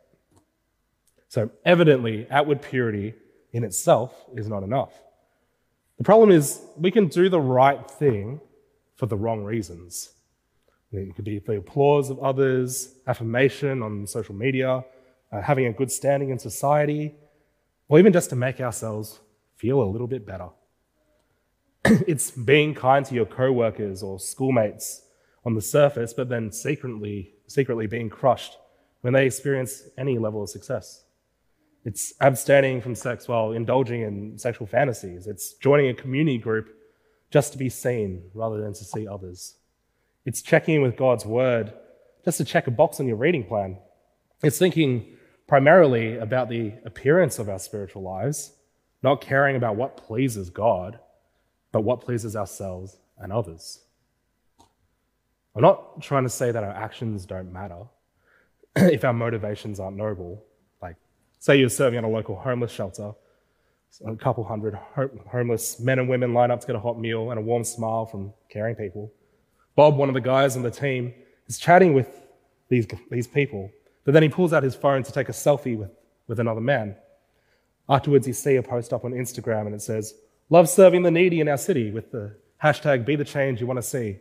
So, 1.29 1.51
evidently, 1.65 2.27
outward 2.31 2.63
purity 2.63 3.15
in 3.53 3.65
itself 3.65 4.25
is 4.35 4.49
not 4.49 4.63
enough. 4.63 4.93
The 5.99 6.05
problem 6.05 6.31
is, 6.31 6.63
we 6.77 6.91
can 6.91 7.09
do 7.09 7.29
the 7.29 7.41
right 7.41 7.89
thing 7.89 8.41
for 8.97 9.07
the 9.07 9.17
wrong 9.17 9.45
reasons. 9.45 10.15
It 10.93 11.15
could 11.15 11.25
be 11.25 11.39
the 11.39 11.59
applause 11.59 12.09
of 12.11 12.19
others, 12.21 12.95
affirmation 13.07 13.83
on 13.83 14.07
social 14.07 14.35
media, 14.35 14.85
uh, 15.31 15.43
having 15.43 15.67
a 15.67 15.73
good 15.73 15.93
standing 15.93 16.31
in 16.31 16.39
society, 16.39 17.15
or 17.89 17.99
even 17.99 18.13
just 18.13 18.31
to 18.31 18.37
make 18.37 18.61
ourselves 18.61 19.21
feel 19.57 19.83
a 19.83 19.85
little 19.85 20.07
bit 20.07 20.27
better. 20.27 20.49
it's 21.85 22.31
being 22.31 22.75
kind 22.75 23.05
to 23.07 23.15
your 23.15 23.27
co-workers 23.27 24.03
or 24.03 24.19
schoolmates 24.19 25.03
on 25.45 25.55
the 25.55 25.61
surface, 25.61 26.13
but 26.13 26.29
then 26.29 26.51
secretly, 26.51 27.35
secretly 27.47 27.87
being 27.87 28.09
crushed 28.09 28.57
when 29.03 29.13
they 29.13 29.27
experience 29.27 29.83
any 29.97 30.19
level 30.19 30.43
of 30.43 30.51
success. 30.51 31.05
It's 31.85 32.13
abstaining 32.21 32.81
from 32.81 32.95
sex 32.95 33.29
while 33.29 33.53
indulging 33.53 34.03
in 34.03 34.39
sexual 34.39 34.67
fantasies. 34.67 35.27
It's 35.27 35.55
joining 35.55 35.89
a 35.89 35.95
community 35.95 36.39
group 36.39 36.75
just 37.31 37.53
to 37.53 37.59
be 37.59 37.69
seen 37.69 38.23
rather 38.35 38.61
than 38.61 38.73
to 38.73 38.85
see 38.85 39.07
others. 39.07 39.55
It's 40.29 40.43
checking 40.43 40.75
in 40.75 40.83
with 40.83 40.99
God's 40.99 41.25
word 41.25 41.73
just 42.23 42.37
to 42.37 42.45
check 42.45 42.67
a 42.67 42.71
box 42.71 43.01
on 43.01 43.07
your 43.07 43.17
reading 43.17 43.45
plan. 43.47 43.79
It's 44.43 44.59
thinking 44.59 45.17
primarily 45.47 46.19
about 46.19 46.51
the 46.51 46.75
appearance 46.85 47.39
of 47.39 47.49
our 47.49 47.59
spiritual 47.59 48.03
lives, 48.03 48.53
not 49.03 49.23
caring 49.23 49.57
about 49.57 49.77
what 49.77 49.97
pleases 49.97 50.51
God, 50.51 50.99
but 51.73 51.81
what 51.81 52.03
pleases 52.03 52.37
ourselves 52.37 52.99
and 53.17 53.33
others. 53.33 53.81
I'm 55.57 55.63
not 55.63 56.03
trying 56.03 56.25
to 56.25 56.29
say 56.29 56.51
that 56.51 56.63
our 56.63 56.77
actions 56.77 57.25
don't 57.25 57.51
matter 57.51 57.85
if 58.77 59.07
our 59.07 59.15
motivations 59.15 59.81
aren't 59.81 59.97
noble. 59.97 60.45
Like, 60.83 60.97
say 61.39 61.57
you're 61.57 61.71
serving 61.71 61.97
at 61.97 62.05
a 62.05 62.07
local 62.07 62.37
homeless 62.37 62.71
shelter, 62.71 63.13
a 64.07 64.15
couple 64.17 64.45
hundred 64.45 64.79
homeless 65.33 65.81
men 65.81 65.99
and 65.99 66.07
women 66.07 66.35
line 66.35 66.51
up 66.51 66.61
to 66.61 66.67
get 66.67 66.77
a 66.77 66.81
hot 66.81 67.01
meal 67.01 67.31
and 67.31 67.39
a 67.39 67.43
warm 67.43 67.65
smile 67.65 68.05
from 68.05 68.35
caring 68.51 68.75
people. 68.75 69.11
Bob, 69.79 69.97
one 69.97 70.09
of 70.09 70.15
the 70.17 70.21
guys 70.21 70.57
on 70.57 70.63
the 70.63 70.73
team, 70.73 71.15
is 71.47 71.57
chatting 71.57 71.95
with 71.95 72.09
these, 72.69 72.85
these 73.13 73.29
people, 73.29 73.71
but 74.05 74.13
then 74.13 74.25
he 74.25 74.29
pulls 74.29 74.53
out 74.53 74.65
his 74.65 74.75
phone 74.75 75.05
to 75.05 75.13
take 75.13 75.29
a 75.29 75.33
selfie 75.33 75.79
with, 75.79 75.93
with 76.27 76.41
another 76.41 76.61
man. 76.61 76.97
Afterwards, 77.89 78.27
you 78.27 78.33
see 78.33 78.57
a 78.57 78.63
post 78.65 78.93
up 78.93 79.05
on 79.05 79.13
Instagram 79.13 79.67
and 79.67 79.77
it 79.77 79.81
says, 79.81 80.15
Love 80.51 80.69
serving 80.69 81.05
the 81.05 81.13
needy 81.13 81.39
in 81.39 81.47
our 81.47 81.57
city 81.57 81.93
with 81.93 82.11
the 82.11 82.35
hashtag 82.61 83.07
be 83.07 83.15
the 83.15 83.25
change 83.25 83.61
you 83.61 83.69
want 83.69 83.79
to 83.79 83.83
see. 83.85 84.19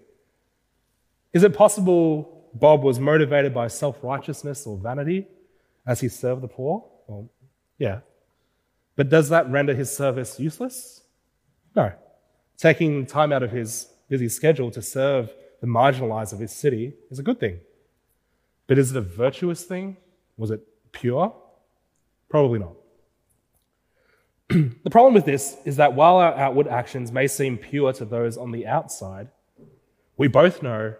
Is 1.33 1.41
it 1.41 1.55
possible 1.55 2.47
Bob 2.53 2.83
was 2.83 2.99
motivated 2.99 3.51
by 3.51 3.67
self 3.67 4.03
righteousness 4.03 4.67
or 4.67 4.77
vanity 4.77 5.25
as 5.87 5.99
he 5.99 6.07
served 6.07 6.43
the 6.43 6.47
poor? 6.47 6.85
Well, 7.07 7.31
yeah. 7.79 8.01
But 8.95 9.09
does 9.09 9.29
that 9.29 9.49
render 9.49 9.73
his 9.73 9.91
service 9.91 10.39
useless? 10.39 11.01
No. 11.75 11.93
Taking 12.57 13.07
time 13.07 13.33
out 13.33 13.41
of 13.41 13.49
his 13.49 13.87
busy 14.07 14.29
schedule 14.29 14.69
to 14.69 14.83
serve 14.83 15.31
the 15.61 15.67
marginalized 15.67 16.33
of 16.33 16.39
his 16.39 16.51
city 16.51 16.93
is 17.09 17.19
a 17.19 17.23
good 17.23 17.39
thing. 17.39 17.59
But 18.67 18.77
is 18.77 18.91
it 18.91 18.97
a 18.97 19.01
virtuous 19.01 19.63
thing? 19.63 19.97
Was 20.37 20.51
it 20.51 20.61
pure? 20.91 21.33
Probably 22.29 22.59
not. 22.59 22.73
the 24.49 24.89
problem 24.89 25.13
with 25.13 25.25
this 25.25 25.57
is 25.65 25.77
that 25.77 25.93
while 25.93 26.17
our 26.17 26.33
outward 26.33 26.67
actions 26.67 27.11
may 27.11 27.27
seem 27.27 27.57
pure 27.57 27.91
to 27.93 28.05
those 28.05 28.37
on 28.37 28.51
the 28.51 28.67
outside, 28.67 29.29
we 30.15 30.27
both 30.27 30.61
know, 30.61 30.95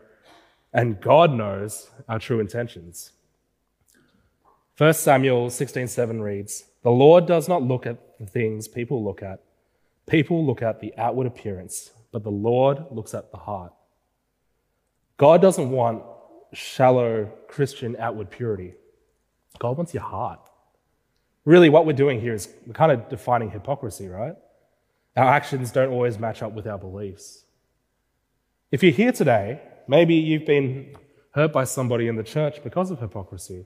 and 0.74 1.00
God 1.02 1.34
knows, 1.34 1.90
our 2.08 2.20
true 2.20 2.40
intentions. 2.40 3.12
1 4.78 4.94
Samuel 4.94 5.50
16:7 5.50 6.22
reads, 6.22 6.66
"The 6.84 6.92
Lord 6.92 7.26
does 7.26 7.48
not 7.48 7.64
look 7.64 7.86
at 7.86 8.20
the 8.20 8.28
things 8.28 8.68
people 8.68 9.04
look 9.04 9.24
at. 9.24 9.42
People 10.06 10.46
look 10.46 10.62
at 10.62 10.80
the 10.80 10.94
outward 10.98 11.26
appearance, 11.28 11.94
but 12.12 12.24
the 12.24 12.32
Lord 12.32 12.86
looks 12.92 13.14
at 13.14 13.32
the 13.32 13.38
heart." 13.38 13.74
God 15.18 15.42
doesn't 15.42 15.70
want 15.70 16.04
shallow 16.54 17.26
Christian 17.48 17.96
outward 18.00 18.30
purity. 18.30 18.76
God 19.60 19.78
wants 19.78 19.94
your 19.94 20.04
heart. 20.04 20.40
Really, 21.46 21.70
what 21.70 21.86
we're 21.86 21.94
doing 21.94 22.22
here 22.22 22.34
is 22.34 22.50
we're 22.66 22.74
kind 22.74 22.92
of 22.92 23.10
defining 23.10 23.50
hypocrisy, 23.50 24.08
right? 24.08 24.36
Our 25.16 25.26
actions 25.30 25.72
don't 25.72 25.92
always 25.92 26.20
match 26.20 26.44
up 26.44 26.54
with 26.54 26.68
our 26.68 26.78
beliefs. 26.78 27.44
If 28.72 28.84
you're 28.84 28.92
here 28.92 29.12
today, 29.12 29.62
maybe 29.88 30.16
you've 30.16 30.46
been 30.46 30.96
hurt 31.32 31.54
by 31.54 31.64
somebody 31.64 32.08
in 32.08 32.16
the 32.16 32.24
church 32.24 32.64
because 32.64 32.92
of 32.92 33.00
hypocrisy. 33.00 33.66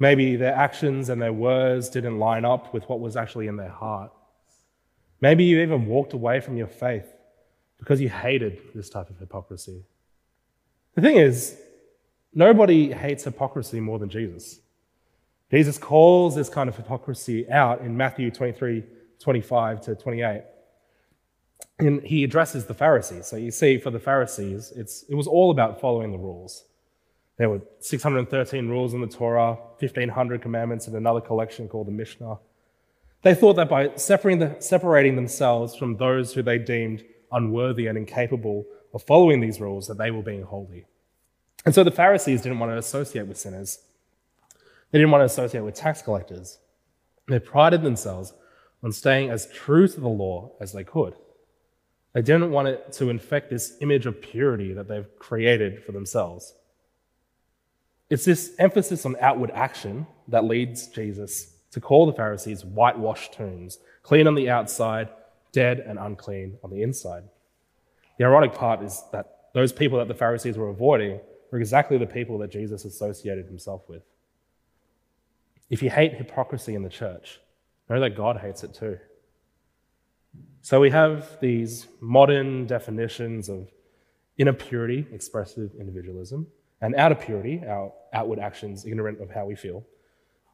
Maybe 0.00 0.36
their 0.36 0.54
actions 0.54 1.08
and 1.08 1.20
their 1.20 1.32
words 1.32 1.88
didn't 1.88 2.18
line 2.18 2.44
up 2.44 2.72
with 2.72 2.88
what 2.88 3.00
was 3.00 3.16
actually 3.16 3.46
in 3.48 3.56
their 3.56 3.68
heart. 3.70 4.10
Maybe 5.20 5.44
you 5.44 5.60
even 5.60 5.86
walked 5.86 6.12
away 6.12 6.40
from 6.40 6.56
your 6.56 6.68
faith 6.68 7.06
because 7.78 8.00
you 8.00 8.08
hated 8.08 8.60
this 8.74 8.88
type 8.88 9.10
of 9.10 9.18
hypocrisy. 9.18 9.84
The 10.98 11.02
thing 11.02 11.18
is, 11.18 11.56
nobody 12.34 12.90
hates 12.90 13.22
hypocrisy 13.22 13.78
more 13.78 14.00
than 14.00 14.08
Jesus. 14.08 14.58
Jesus 15.48 15.78
calls 15.78 16.34
this 16.34 16.48
kind 16.48 16.68
of 16.68 16.74
hypocrisy 16.74 17.48
out 17.48 17.82
in 17.82 17.96
Matthew 17.96 18.32
23, 18.32 18.82
25 19.20 19.80
to 19.82 19.94
28. 19.94 20.42
And 21.78 22.02
he 22.02 22.24
addresses 22.24 22.66
the 22.66 22.74
Pharisees. 22.74 23.28
So 23.28 23.36
you 23.36 23.52
see, 23.52 23.78
for 23.78 23.90
the 23.92 24.00
Pharisees, 24.00 24.72
it 24.72 25.14
was 25.14 25.28
all 25.28 25.52
about 25.52 25.80
following 25.80 26.10
the 26.10 26.18
rules. 26.18 26.64
There 27.36 27.48
were 27.48 27.60
613 27.78 28.68
rules 28.68 28.92
in 28.92 29.00
the 29.00 29.06
Torah, 29.06 29.54
1,500 29.78 30.42
commandments 30.42 30.88
in 30.88 30.96
another 30.96 31.20
collection 31.20 31.68
called 31.68 31.86
the 31.86 31.92
Mishnah. 31.92 32.38
They 33.22 33.36
thought 33.36 33.54
that 33.54 33.68
by 33.68 33.92
separating, 33.94 34.40
the, 34.40 34.56
separating 34.60 35.14
themselves 35.14 35.76
from 35.76 35.96
those 35.96 36.34
who 36.34 36.42
they 36.42 36.58
deemed 36.58 37.04
unworthy 37.30 37.86
and 37.86 37.96
incapable 37.96 38.66
of 38.94 39.02
following 39.02 39.40
these 39.40 39.60
rules, 39.60 39.86
that 39.88 39.98
they 39.98 40.10
were 40.10 40.22
being 40.22 40.42
holy. 40.42 40.86
And 41.64 41.74
so 41.74 41.84
the 41.84 41.90
Pharisees 41.90 42.42
didn't 42.42 42.58
want 42.58 42.72
to 42.72 42.78
associate 42.78 43.26
with 43.26 43.38
sinners. 43.38 43.80
They 44.90 44.98
didn't 44.98 45.10
want 45.10 45.22
to 45.22 45.26
associate 45.26 45.60
with 45.60 45.74
tax 45.74 46.02
collectors. 46.02 46.58
They 47.26 47.38
prided 47.38 47.82
themselves 47.82 48.32
on 48.82 48.92
staying 48.92 49.30
as 49.30 49.50
true 49.52 49.86
to 49.88 50.00
the 50.00 50.08
law 50.08 50.52
as 50.60 50.72
they 50.72 50.84
could. 50.84 51.14
They 52.14 52.22
didn't 52.22 52.50
want 52.50 52.68
it 52.68 52.92
to 52.94 53.10
infect 53.10 53.50
this 53.50 53.76
image 53.80 54.06
of 54.06 54.20
purity 54.20 54.72
that 54.72 54.88
they've 54.88 55.18
created 55.18 55.84
for 55.84 55.92
themselves. 55.92 56.54
It's 58.08 58.24
this 58.24 58.54
emphasis 58.58 59.04
on 59.04 59.16
outward 59.20 59.50
action 59.50 60.06
that 60.28 60.44
leads 60.44 60.86
Jesus 60.86 61.54
to 61.72 61.80
call 61.80 62.06
the 62.06 62.14
Pharisees 62.14 62.64
whitewashed 62.64 63.34
tombs, 63.34 63.78
clean 64.02 64.26
on 64.26 64.34
the 64.34 64.48
outside, 64.48 65.10
dead 65.52 65.80
and 65.80 65.98
unclean 65.98 66.56
on 66.64 66.70
the 66.70 66.82
inside. 66.82 67.24
The 68.18 68.24
ironic 68.24 68.52
part 68.52 68.82
is 68.82 69.02
that 69.12 69.26
those 69.54 69.72
people 69.72 69.98
that 69.98 70.08
the 70.08 70.14
Pharisees 70.14 70.58
were 70.58 70.68
avoiding 70.68 71.20
were 71.50 71.58
exactly 71.58 71.96
the 71.98 72.06
people 72.06 72.38
that 72.38 72.50
Jesus 72.50 72.84
associated 72.84 73.46
himself 73.46 73.88
with. 73.88 74.02
If 75.70 75.82
you 75.82 75.90
hate 75.90 76.14
hypocrisy 76.14 76.74
in 76.74 76.82
the 76.82 76.88
church, 76.88 77.40
know 77.88 78.00
that 78.00 78.16
God 78.16 78.38
hates 78.38 78.64
it 78.64 78.74
too. 78.74 78.98
So 80.62 80.80
we 80.80 80.90
have 80.90 81.38
these 81.40 81.86
modern 82.00 82.66
definitions 82.66 83.48
of 83.48 83.70
inner 84.36 84.52
purity, 84.52 85.06
expressive 85.12 85.70
individualism, 85.78 86.46
and 86.80 86.94
outer 86.94 87.14
purity, 87.14 87.62
our 87.66 87.92
outward 88.12 88.38
actions 88.38 88.84
ignorant 88.84 89.20
of 89.20 89.30
how 89.30 89.46
we 89.46 89.54
feel, 89.54 89.84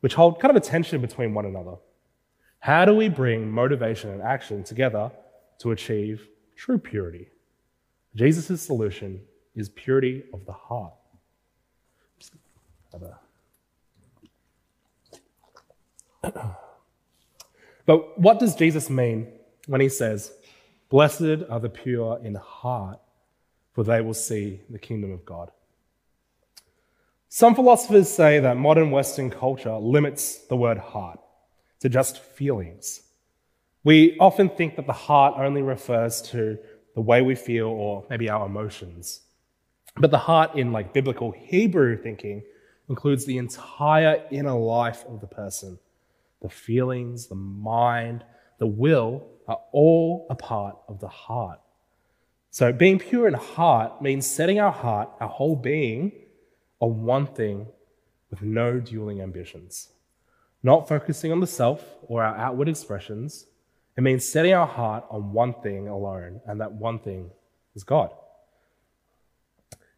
which 0.00 0.14
hold 0.14 0.40
kind 0.40 0.50
of 0.50 0.56
a 0.56 0.64
tension 0.64 1.00
between 1.00 1.34
one 1.34 1.46
another. 1.46 1.76
How 2.60 2.84
do 2.84 2.94
we 2.94 3.08
bring 3.08 3.50
motivation 3.50 4.10
and 4.10 4.22
action 4.22 4.64
together 4.64 5.10
to 5.58 5.72
achieve 5.72 6.28
true 6.56 6.78
purity? 6.78 7.28
Jesus' 8.14 8.62
solution 8.62 9.20
is 9.54 9.68
purity 9.68 10.24
of 10.32 10.46
the 10.46 10.52
heart. 10.52 10.94
but 17.86 18.18
what 18.18 18.38
does 18.38 18.54
Jesus 18.54 18.88
mean 18.88 19.28
when 19.66 19.80
he 19.80 19.88
says, 19.88 20.32
Blessed 20.88 21.44
are 21.50 21.60
the 21.60 21.68
pure 21.68 22.20
in 22.22 22.34
heart, 22.36 23.00
for 23.72 23.84
they 23.84 24.00
will 24.00 24.14
see 24.14 24.60
the 24.70 24.78
kingdom 24.78 25.12
of 25.12 25.24
God? 25.24 25.50
Some 27.28 27.56
philosophers 27.56 28.08
say 28.08 28.38
that 28.38 28.56
modern 28.56 28.92
Western 28.92 29.28
culture 29.28 29.76
limits 29.76 30.38
the 30.46 30.56
word 30.56 30.78
heart 30.78 31.18
to 31.80 31.88
just 31.88 32.20
feelings. 32.20 33.02
We 33.82 34.16
often 34.18 34.48
think 34.48 34.76
that 34.76 34.86
the 34.86 34.92
heart 34.92 35.34
only 35.36 35.60
refers 35.60 36.22
to 36.30 36.58
the 36.94 37.00
way 37.00 37.22
we 37.22 37.34
feel 37.34 37.66
or 37.66 38.04
maybe 38.08 38.28
our 38.28 38.46
emotions. 38.46 39.22
But 39.96 40.10
the 40.10 40.18
heart 40.18 40.54
in 40.56 40.72
like 40.72 40.92
biblical 40.92 41.32
Hebrew 41.32 41.96
thinking 41.96 42.42
includes 42.88 43.24
the 43.24 43.38
entire 43.38 44.22
inner 44.30 44.58
life 44.58 45.04
of 45.06 45.20
the 45.20 45.26
person. 45.26 45.78
The 46.42 46.48
feelings, 46.48 47.26
the 47.26 47.34
mind, 47.34 48.24
the 48.58 48.66
will 48.66 49.26
are 49.48 49.60
all 49.72 50.26
a 50.30 50.34
part 50.34 50.76
of 50.88 51.00
the 51.00 51.08
heart. 51.08 51.60
So 52.50 52.72
being 52.72 52.98
pure 52.98 53.26
in 53.26 53.34
heart 53.34 54.00
means 54.02 54.26
setting 54.26 54.60
our 54.60 54.72
heart, 54.72 55.10
our 55.20 55.28
whole 55.28 55.56
being, 55.56 56.12
on 56.80 57.02
one 57.02 57.26
thing 57.26 57.66
with 58.30 58.42
no 58.42 58.78
dueling 58.78 59.20
ambitions. 59.20 59.88
Not 60.62 60.88
focusing 60.88 61.32
on 61.32 61.40
the 61.40 61.46
self 61.46 61.84
or 62.02 62.22
our 62.22 62.36
outward 62.36 62.68
expressions. 62.68 63.46
It 63.96 64.02
means 64.02 64.26
setting 64.26 64.52
our 64.52 64.66
heart 64.66 65.04
on 65.10 65.32
one 65.32 65.54
thing 65.62 65.88
alone, 65.88 66.40
and 66.46 66.60
that 66.60 66.72
one 66.72 66.98
thing 66.98 67.30
is 67.74 67.84
God. 67.84 68.10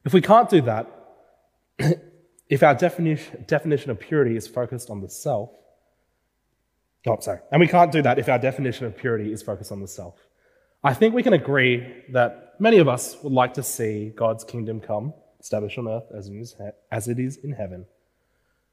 If 0.04 0.12
we 0.12 0.20
can't 0.20 0.48
do 0.48 0.60
that, 0.62 0.86
if 2.48 2.62
our 2.62 2.74
definition, 2.74 3.44
definition 3.46 3.90
of 3.90 3.98
purity 3.98 4.36
is 4.36 4.46
focused 4.46 4.90
on 4.90 5.00
the 5.00 5.08
self, 5.08 5.50
oh, 7.06 7.18
sorry, 7.20 7.40
and 7.50 7.60
we 7.60 7.66
can't 7.66 7.90
do 7.90 8.02
that 8.02 8.18
if 8.18 8.28
our 8.28 8.38
definition 8.38 8.86
of 8.86 8.96
purity 8.96 9.32
is 9.32 9.42
focused 9.42 9.72
on 9.72 9.80
the 9.80 9.88
self. 9.88 10.14
I 10.84 10.94
think 10.94 11.14
we 11.14 11.22
can 11.22 11.32
agree 11.32 12.04
that 12.10 12.54
many 12.58 12.78
of 12.78 12.88
us 12.88 13.16
would 13.22 13.32
like 13.32 13.54
to 13.54 13.62
see 13.62 14.12
God's 14.14 14.44
kingdom 14.44 14.80
come 14.80 15.14
established 15.40 15.78
on 15.78 15.88
earth 15.88 16.10
as 16.12 16.28
it 16.28 16.34
is, 16.34 16.56
as 16.90 17.08
it 17.08 17.18
is 17.18 17.36
in 17.36 17.52
heaven. 17.52 17.86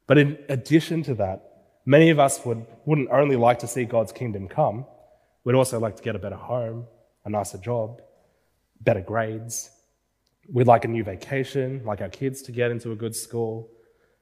But 0.06 0.18
in 0.18 0.38
addition 0.48 1.02
to 1.04 1.14
that, 1.14 1.42
many 1.86 2.10
of 2.10 2.18
us 2.18 2.44
would, 2.44 2.66
wouldn't 2.84 3.10
only 3.10 3.36
like 3.36 3.60
to 3.60 3.66
see 3.66 3.84
God's 3.84 4.12
kingdom 4.12 4.48
come, 4.48 4.84
we'd 5.44 5.54
also 5.54 5.78
like 5.78 5.96
to 5.96 6.02
get 6.02 6.16
a 6.16 6.18
better 6.18 6.36
home, 6.36 6.86
a 7.24 7.30
nicer 7.30 7.58
job, 7.58 8.02
better 8.80 9.00
grades. 9.00 9.70
We'd 10.52 10.66
like 10.66 10.84
a 10.84 10.88
new 10.88 11.04
vacation, 11.04 11.82
like 11.84 12.00
our 12.00 12.08
kids 12.08 12.42
to 12.42 12.52
get 12.52 12.70
into 12.70 12.92
a 12.92 12.96
good 12.96 13.14
school, 13.14 13.70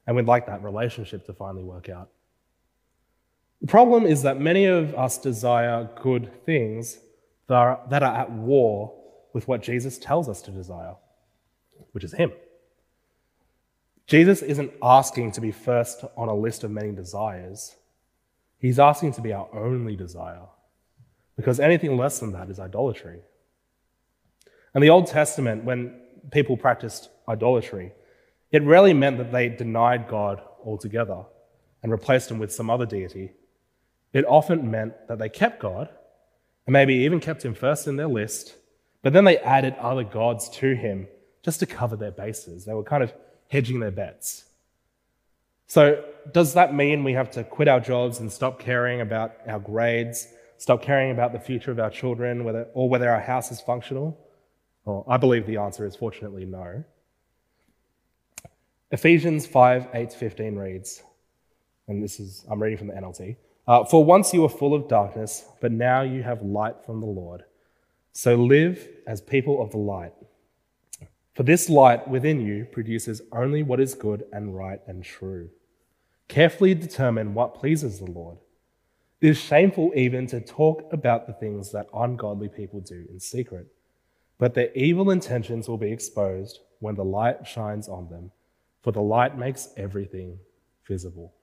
and 0.05 0.15
we'd 0.15 0.25
like 0.25 0.45
that 0.47 0.63
relationship 0.63 1.25
to 1.25 1.33
finally 1.33 1.63
work 1.63 1.89
out. 1.89 2.09
The 3.61 3.67
problem 3.67 4.05
is 4.05 4.21
that 4.23 4.39
many 4.39 4.65
of 4.65 4.93
us 4.95 5.17
desire 5.17 5.89
good 6.01 6.45
things 6.45 6.99
that 7.47 7.55
are, 7.55 7.81
that 7.89 8.03
are 8.03 8.15
at 8.15 8.31
war 8.31 8.93
with 9.33 9.47
what 9.47 9.61
Jesus 9.61 9.97
tells 9.97 10.29
us 10.29 10.41
to 10.43 10.51
desire 10.51 10.95
which 11.93 12.03
is 12.03 12.13
Him. 12.13 12.31
Jesus 14.05 14.41
isn't 14.41 14.71
asking 14.81 15.31
to 15.33 15.41
be 15.41 15.51
first 15.51 16.03
on 16.17 16.27
a 16.27 16.35
list 16.35 16.63
of 16.63 16.71
many 16.71 16.91
desires. 16.91 17.75
He's 18.57 18.79
asking 18.79 19.13
to 19.13 19.21
be 19.21 19.31
our 19.31 19.47
only 19.53 19.95
desire, 19.95 20.47
because 21.35 21.59
anything 21.59 21.97
less 21.97 22.19
than 22.19 22.31
that 22.33 22.49
is 22.49 22.59
idolatry. 22.59 23.19
In 24.75 24.81
the 24.81 24.89
Old 24.89 25.07
Testament, 25.07 25.63
when 25.63 25.99
people 26.31 26.57
practiced 26.57 27.09
idolatry, 27.27 27.91
it 28.51 28.63
rarely 28.63 28.93
meant 28.93 29.17
that 29.17 29.31
they 29.31 29.49
denied 29.49 30.07
God 30.07 30.41
altogether 30.65 31.23
and 31.81 31.91
replaced 31.91 32.31
him 32.31 32.39
with 32.39 32.53
some 32.53 32.69
other 32.69 32.85
deity. 32.85 33.33
It 34.13 34.25
often 34.25 34.69
meant 34.69 35.07
that 35.07 35.19
they 35.19 35.29
kept 35.29 35.59
God 35.59 35.89
and 36.65 36.73
maybe 36.73 36.93
even 36.95 37.19
kept 37.19 37.43
him 37.43 37.53
first 37.53 37.87
in 37.87 37.97
their 37.97 38.07
list, 38.07 38.55
but 39.01 39.11
then 39.11 39.25
they 39.25 39.37
added 39.39 39.75
other 39.79 40.03
gods 40.03 40.49
to 40.49 40.75
him 40.75 41.07
just 41.43 41.59
to 41.59 41.65
cover 41.65 41.95
their 41.95 42.11
bases. 42.11 42.65
They 42.65 42.73
were 42.73 42.83
kind 42.83 43.03
of 43.03 43.13
hedging 43.49 43.79
their 43.79 43.91
bets. 43.91 44.45
So, 45.67 46.03
does 46.31 46.53
that 46.53 46.73
mean 46.73 47.03
we 47.03 47.13
have 47.13 47.31
to 47.31 47.43
quit 47.43 47.67
our 47.67 47.79
jobs 47.79 48.19
and 48.19 48.31
stop 48.31 48.59
caring 48.59 49.01
about 49.01 49.33
our 49.47 49.59
grades, 49.59 50.27
stop 50.63 50.81
caring 50.81 51.11
about 51.11 51.33
the 51.33 51.39
future 51.39 51.71
of 51.71 51.79
our 51.79 51.89
children, 51.89 52.45
whether, 52.45 52.67
or 52.73 52.87
whether 52.87 53.09
our 53.09 53.19
house 53.19 53.51
is 53.51 53.59
functional? 53.59 54.17
Well, 54.85 55.03
I 55.09 55.17
believe 55.17 55.45
the 55.45 55.57
answer 55.57 55.85
is 55.85 55.93
fortunately 55.93 56.45
no. 56.45 56.85
Ephesians 58.89 59.45
5 59.45 59.89
8 59.93 60.13
15 60.13 60.55
reads, 60.55 61.03
and 61.89 62.01
this 62.01 62.17
is, 62.17 62.45
I'm 62.49 62.63
reading 62.63 62.77
from 62.77 62.87
the 62.87 62.93
NLT. 62.93 63.35
Uh, 63.67 63.83
For 63.83 64.05
once 64.05 64.33
you 64.33 64.43
were 64.43 64.49
full 64.49 64.73
of 64.73 64.87
darkness, 64.87 65.45
but 65.59 65.73
now 65.73 66.01
you 66.01 66.23
have 66.23 66.41
light 66.41 66.75
from 66.85 67.01
the 67.01 67.07
Lord. 67.07 67.43
So 68.13 68.35
live 68.35 68.87
as 69.05 69.19
people 69.19 69.61
of 69.61 69.71
the 69.71 69.77
light. 69.77 70.13
For 71.33 71.43
this 71.43 71.69
light 71.69 72.07
within 72.07 72.39
you 72.39 72.63
produces 72.71 73.21
only 73.33 73.63
what 73.63 73.81
is 73.81 73.95
good 73.95 74.23
and 74.31 74.55
right 74.55 74.79
and 74.87 75.03
true. 75.03 75.49
Carefully 76.29 76.73
determine 76.73 77.33
what 77.33 77.53
pleases 77.53 77.99
the 77.99 78.09
Lord. 78.09 78.37
It 79.23 79.29
is 79.29 79.37
shameful 79.37 79.93
even 79.95 80.27
to 80.27 80.41
talk 80.41 80.91
about 80.91 81.27
the 81.27 81.33
things 81.33 81.71
that 81.71 81.87
ungodly 81.93 82.49
people 82.49 82.81
do 82.81 83.05
in 83.09 83.21
secret, 83.21 83.67
but 84.37 84.53
their 84.53 84.69
evil 84.73 85.11
intentions 85.11 85.69
will 85.69 85.77
be 85.77 85.93
exposed 85.93 86.59
when 86.81 86.95
the 86.95 87.05
light 87.05 87.47
shines 87.47 87.87
on 87.87 88.09
them, 88.09 88.31
for 88.81 88.91
the 88.91 89.01
light 89.01 89.37
makes 89.37 89.69
everything 89.77 90.39
visible. 90.85 91.33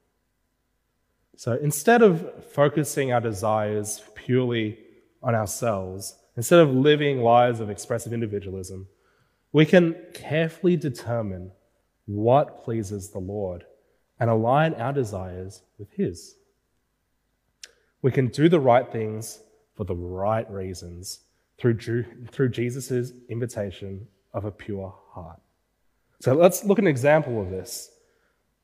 So 1.37 1.53
instead 1.53 2.03
of 2.03 2.45
focusing 2.53 3.14
our 3.14 3.21
desires 3.23 4.03
purely 4.14 4.79
on 5.23 5.35
ourselves, 5.35 6.19
instead 6.37 6.59
of 6.59 6.75
living 6.75 7.23
lives 7.23 7.61
of 7.61 7.71
expressive 7.71 8.12
individualism, 8.12 8.88
we 9.53 9.64
can 9.64 9.97
carefully 10.12 10.77
determine 10.77 11.51
what 12.05 12.62
pleases 12.62 13.09
the 13.09 13.21
Lord 13.21 13.64
and 14.19 14.29
align 14.29 14.75
our 14.75 14.93
desires 14.93 15.62
with 15.79 15.90
His. 15.93 16.35
We 18.03 18.11
can 18.11 18.29
do 18.29 18.49
the 18.49 18.61
right 18.61 18.91
things 18.91 19.41
for 19.77 19.85
the 19.85 19.95
right 19.95 20.51
reasons 20.51 21.21
through, 21.59 22.05
through 22.31 22.49
Jesus' 22.49 23.13
invitation 23.29 24.07
of 24.33 24.45
a 24.45 24.51
pure 24.51 24.95
heart. 25.11 25.41
So 26.21 26.35
let's 26.35 26.65
look 26.65 26.79
at 26.79 26.85
an 26.85 26.89
example 26.89 27.41
of 27.41 27.51
this. 27.51 27.91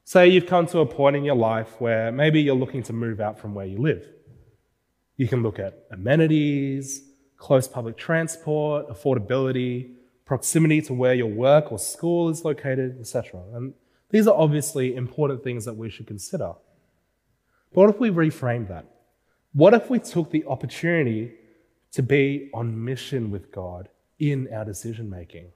Say 0.04 0.28
you've 0.28 0.46
come 0.46 0.66
to 0.68 0.80
a 0.80 0.86
point 0.86 1.16
in 1.16 1.24
your 1.24 1.34
life 1.34 1.80
where 1.80 2.12
maybe 2.12 2.40
you're 2.40 2.54
looking 2.54 2.82
to 2.84 2.92
move 2.92 3.20
out 3.20 3.38
from 3.38 3.54
where 3.54 3.66
you 3.66 3.78
live. 3.78 4.06
You 5.16 5.26
can 5.26 5.42
look 5.42 5.58
at 5.58 5.86
amenities, 5.90 7.02
close 7.36 7.66
public 7.66 7.96
transport, 7.96 8.88
affordability, 8.88 9.94
proximity 10.24 10.82
to 10.82 10.94
where 10.94 11.14
your 11.14 11.28
work 11.28 11.72
or 11.72 11.78
school 11.78 12.28
is 12.28 12.44
located, 12.44 12.98
etc. 13.00 13.42
And 13.54 13.74
these 14.10 14.26
are 14.26 14.36
obviously 14.36 14.94
important 14.94 15.42
things 15.42 15.64
that 15.64 15.74
we 15.74 15.90
should 15.90 16.06
consider. 16.06 16.52
But 17.72 17.80
what 17.80 17.90
if 17.90 17.98
we 17.98 18.10
reframe 18.10 18.68
that? 18.68 18.86
What 19.56 19.72
if 19.72 19.88
we 19.88 19.98
took 19.98 20.30
the 20.30 20.44
opportunity 20.44 21.32
to 21.92 22.02
be 22.02 22.50
on 22.52 22.84
mission 22.84 23.30
with 23.30 23.50
God 23.50 23.88
in 24.18 24.52
our 24.52 24.66
decision 24.66 25.08
making? 25.08 25.46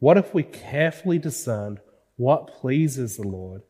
What 0.00 0.18
if 0.18 0.34
we 0.34 0.42
carefully 0.42 1.18
discerned 1.18 1.80
what 2.16 2.48
pleases 2.48 3.16
the 3.16 3.26
Lord 3.26 3.62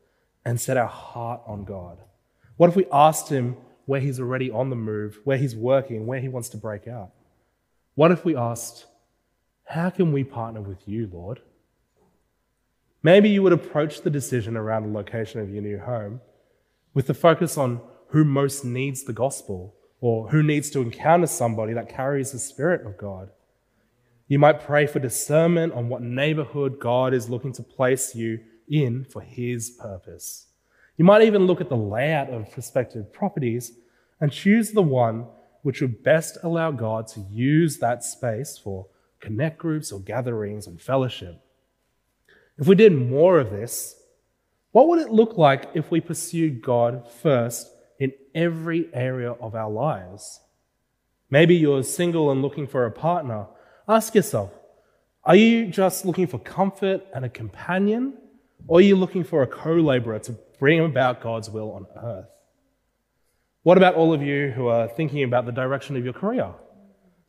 and 0.43 0.59
set 0.59 0.75
our 0.75 0.85
heart 0.85 1.43
on 1.47 1.63
God? 1.63 1.99
What 2.57 2.71
if 2.71 2.75
we 2.75 2.85
asked 2.91 3.29
Him 3.29 3.55
where 3.85 4.01
He's 4.01 4.19
already 4.19 4.51
on 4.51 4.69
the 4.69 4.75
move, 4.75 5.21
where 5.23 5.37
He's 5.37 5.55
working, 5.55 6.05
where 6.05 6.19
He 6.19 6.27
wants 6.27 6.49
to 6.49 6.57
break 6.57 6.89
out? 6.89 7.11
What 7.95 8.11
if 8.11 8.25
we 8.25 8.35
asked, 8.35 8.85
How 9.63 9.89
can 9.91 10.11
we 10.11 10.25
partner 10.25 10.59
with 10.59 10.85
you, 10.89 11.09
Lord? 11.09 11.39
Maybe 13.01 13.29
you 13.29 13.43
would 13.43 13.53
approach 13.53 14.01
the 14.01 14.09
decision 14.09 14.57
around 14.57 14.83
the 14.83 14.89
location 14.89 15.39
of 15.39 15.49
your 15.49 15.63
new 15.63 15.79
home 15.79 16.19
with 16.93 17.07
the 17.07 17.13
focus 17.13 17.57
on 17.57 17.79
who 18.11 18.23
most 18.23 18.63
needs 18.63 19.03
the 19.03 19.13
gospel 19.13 19.75
or 19.99 20.29
who 20.29 20.43
needs 20.43 20.69
to 20.69 20.81
encounter 20.81 21.27
somebody 21.27 21.73
that 21.73 21.89
carries 21.89 22.31
the 22.31 22.39
Spirit 22.39 22.85
of 22.85 22.97
God. 22.97 23.29
You 24.27 24.39
might 24.39 24.61
pray 24.61 24.85
for 24.85 24.99
discernment 24.99 25.73
on 25.73 25.89
what 25.89 26.01
neighborhood 26.01 26.79
God 26.79 27.13
is 27.13 27.29
looking 27.29 27.53
to 27.53 27.63
place 27.63 28.15
you 28.15 28.39
in 28.69 29.05
for 29.05 29.21
His 29.21 29.69
purpose. 29.69 30.47
You 30.97 31.05
might 31.05 31.23
even 31.23 31.47
look 31.47 31.61
at 31.61 31.69
the 31.69 31.77
layout 31.77 32.29
of 32.29 32.51
prospective 32.51 33.13
properties 33.13 33.73
and 34.19 34.31
choose 34.31 34.71
the 34.71 34.81
one 34.81 35.27
which 35.61 35.81
would 35.81 36.03
best 36.03 36.37
allow 36.43 36.71
God 36.71 37.07
to 37.07 37.25
use 37.31 37.77
that 37.77 38.03
space 38.03 38.57
for 38.57 38.87
connect 39.19 39.57
groups 39.57 39.91
or 39.91 39.99
gatherings 39.99 40.67
and 40.67 40.81
fellowship. 40.81 41.41
If 42.57 42.67
we 42.67 42.75
did 42.75 42.93
more 42.93 43.39
of 43.39 43.51
this, 43.51 43.95
what 44.71 44.87
would 44.87 44.99
it 44.99 45.11
look 45.11 45.37
like 45.37 45.69
if 45.73 45.91
we 45.91 46.01
pursued 46.01 46.61
God 46.61 47.09
first 47.09 47.70
in 48.01 48.11
every 48.33 48.89
area 48.93 49.31
of 49.31 49.53
our 49.53 49.69
lives? 49.69 50.39
Maybe 51.29 51.55
you're 51.55 51.83
single 51.83 52.31
and 52.31 52.41
looking 52.41 52.65
for 52.65 52.85
a 52.87 52.91
partner. 52.91 53.45
Ask 53.87 54.15
yourself, 54.15 54.49
are 55.23 55.35
you 55.35 55.67
just 55.67 56.03
looking 56.03 56.25
for 56.25 56.39
comfort 56.39 57.05
and 57.13 57.23
a 57.23 57.29
companion? 57.29 58.17
Or 58.67 58.79
are 58.79 58.81
you 58.81 58.95
looking 58.95 59.23
for 59.23 59.43
a 59.43 59.47
co 59.47 59.73
laborer 59.73 60.17
to 60.17 60.31
bring 60.59 60.79
about 60.83 61.21
God's 61.21 61.51
will 61.51 61.71
on 61.73 61.85
earth? 62.03 62.29
What 63.61 63.77
about 63.77 63.93
all 63.93 64.13
of 64.13 64.23
you 64.23 64.49
who 64.49 64.65
are 64.67 64.87
thinking 64.87 65.21
about 65.21 65.45
the 65.45 65.51
direction 65.51 65.95
of 65.95 66.03
your 66.03 66.13
career? 66.13 66.51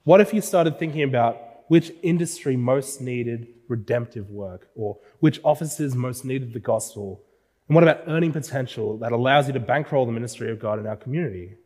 What 0.04 0.22
if 0.22 0.32
you 0.32 0.40
started 0.40 0.78
thinking 0.78 1.02
about 1.02 1.36
which 1.68 1.92
industry 2.02 2.56
most 2.56 3.02
needed 3.02 3.46
redemptive 3.68 4.30
work 4.30 4.68
or 4.74 4.98
which 5.20 5.38
offices 5.44 5.94
most 5.94 6.24
needed 6.24 6.54
the 6.54 6.60
gospel? 6.60 7.22
And 7.68 7.74
what 7.74 7.84
about 7.84 8.02
earning 8.06 8.32
potential 8.32 8.98
that 8.98 9.12
allows 9.12 9.46
you 9.46 9.52
to 9.54 9.60
bankroll 9.60 10.06
the 10.06 10.12
ministry 10.12 10.50
of 10.50 10.58
God 10.58 10.78
in 10.78 10.86
our 10.86 10.96
community? 10.96 11.56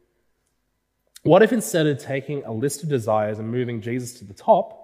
What 1.22 1.42
if 1.42 1.52
instead 1.52 1.86
of 1.86 1.98
taking 1.98 2.44
a 2.44 2.52
list 2.52 2.82
of 2.82 2.88
desires 2.88 3.38
and 3.38 3.50
moving 3.50 3.80
Jesus 3.80 4.12
to 4.18 4.24
the 4.24 4.34
top, 4.34 4.82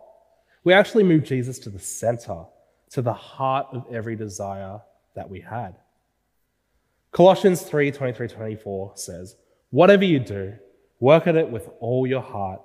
we 0.65 0.73
actually 0.73 1.05
move 1.05 1.25
Jesus 1.25 1.59
to 1.61 1.71
the 1.71 1.79
center, 1.79 2.45
to 2.91 3.03
the 3.03 3.13
heart 3.13 3.69
of 3.73 3.87
every 3.93 4.17
desire 4.17 4.81
that 5.15 5.31
we 5.31 5.41
had? 5.41 5.77
Colossians 7.13 7.63
3 7.63 7.93
23 7.93 8.27
24 8.27 8.93
says, 8.97 9.37
Whatever 9.71 10.05
you 10.05 10.19
do, 10.19 10.55
work 10.99 11.27
at 11.27 11.37
it 11.37 11.51
with 11.51 11.69
all 11.79 12.07
your 12.07 12.23
heart, 12.23 12.61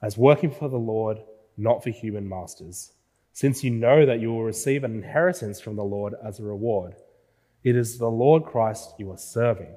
as 0.00 0.16
working 0.16 0.50
for 0.50 0.68
the 0.68 0.78
Lord, 0.78 1.18
not 1.56 1.82
for 1.82 1.90
human 1.90 2.28
masters, 2.28 2.92
since 3.32 3.62
you 3.62 3.70
know 3.70 4.06
that 4.06 4.20
you 4.20 4.30
will 4.30 4.44
receive 4.44 4.84
an 4.84 4.94
inheritance 4.94 5.60
from 5.60 5.76
the 5.76 5.84
Lord 5.84 6.14
as 6.24 6.38
a 6.38 6.44
reward. 6.44 6.94
It 7.64 7.76
is 7.76 7.98
the 7.98 8.10
Lord 8.10 8.44
Christ 8.44 8.94
you 8.98 9.10
are 9.10 9.18
serving. 9.18 9.74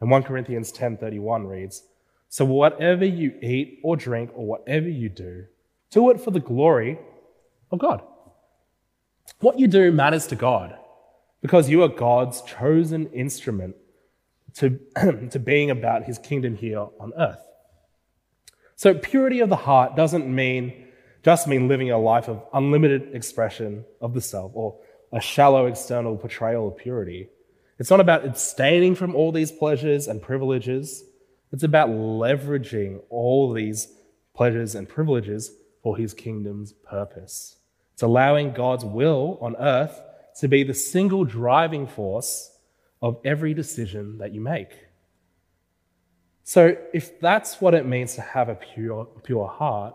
And 0.00 0.10
1 0.10 0.22
Corinthians 0.22 0.72
10:31 0.72 1.46
reads, 1.46 1.86
"So 2.28 2.44
whatever 2.44 3.04
you 3.04 3.34
eat 3.42 3.80
or 3.82 3.96
drink 3.96 4.30
or 4.34 4.46
whatever 4.46 4.88
you 4.88 5.08
do, 5.08 5.46
do 5.90 6.10
it 6.10 6.20
for 6.20 6.30
the 6.30 6.40
glory 6.40 6.98
of 7.70 7.78
God." 7.78 8.02
What 9.40 9.58
you 9.58 9.66
do 9.66 9.92
matters 9.92 10.26
to 10.28 10.36
God 10.36 10.78
because 11.42 11.68
you 11.68 11.82
are 11.82 11.88
God's 11.88 12.42
chosen 12.42 13.06
instrument 13.12 13.76
to, 14.54 14.78
to 15.30 15.38
being 15.38 15.70
about 15.70 16.04
his 16.04 16.18
kingdom 16.18 16.56
here 16.56 16.86
on 16.98 17.12
earth. 17.18 17.44
So, 18.74 18.94
purity 18.94 19.40
of 19.40 19.48
the 19.48 19.56
heart 19.56 19.96
doesn't 19.96 20.26
mean 20.26 20.86
just 21.26 21.48
mean 21.48 21.66
living 21.66 21.90
a 21.90 21.98
life 21.98 22.28
of 22.28 22.40
unlimited 22.52 23.12
expression 23.12 23.84
of 24.00 24.14
the 24.14 24.20
self 24.20 24.52
or 24.54 24.78
a 25.16 25.20
shallow 25.20 25.64
external 25.64 26.14
portrayal 26.14 26.68
of 26.68 26.76
purity. 26.76 27.30
It's 27.78 27.88
not 27.88 28.00
about 28.00 28.26
abstaining 28.26 28.94
from 28.94 29.14
all 29.14 29.32
these 29.32 29.50
pleasures 29.50 30.08
and 30.08 30.20
privileges. 30.20 31.04
It's 31.52 31.62
about 31.62 31.88
leveraging 31.88 33.00
all 33.08 33.50
these 33.50 33.88
pleasures 34.34 34.74
and 34.74 34.86
privileges 34.86 35.52
for 35.82 35.96
his 35.96 36.12
kingdom's 36.12 36.74
purpose. 36.74 37.56
It's 37.94 38.02
allowing 38.02 38.52
God's 38.52 38.84
will 38.84 39.38
on 39.40 39.56
earth 39.56 40.02
to 40.40 40.48
be 40.48 40.62
the 40.62 40.74
single 40.74 41.24
driving 41.24 41.86
force 41.86 42.50
of 43.00 43.18
every 43.24 43.54
decision 43.54 44.18
that 44.18 44.34
you 44.34 44.42
make. 44.42 44.72
So, 46.44 46.76
if 46.92 47.18
that's 47.20 47.58
what 47.58 47.72
it 47.72 47.86
means 47.86 48.16
to 48.16 48.20
have 48.20 48.50
a 48.50 48.54
pure, 48.54 49.06
pure 49.22 49.48
heart, 49.48 49.94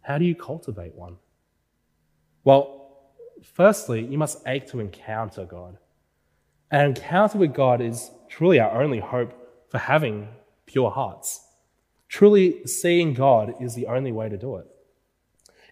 how 0.00 0.16
do 0.16 0.24
you 0.24 0.34
cultivate 0.34 0.94
one? 0.94 1.18
Well, 2.42 2.83
firstly, 3.44 4.04
you 4.04 4.18
must 4.18 4.42
ache 4.46 4.66
to 4.68 4.80
encounter 4.80 5.44
God. 5.44 5.78
An 6.70 6.86
encounter 6.86 7.38
with 7.38 7.54
God 7.54 7.80
is 7.80 8.10
truly 8.28 8.58
our 8.58 8.82
only 8.82 9.00
hope 9.00 9.32
for 9.70 9.78
having 9.78 10.28
pure 10.66 10.90
hearts. 10.90 11.40
Truly 12.08 12.66
seeing 12.66 13.14
God 13.14 13.54
is 13.60 13.74
the 13.74 13.86
only 13.86 14.12
way 14.12 14.28
to 14.28 14.36
do 14.36 14.56
it. 14.56 14.66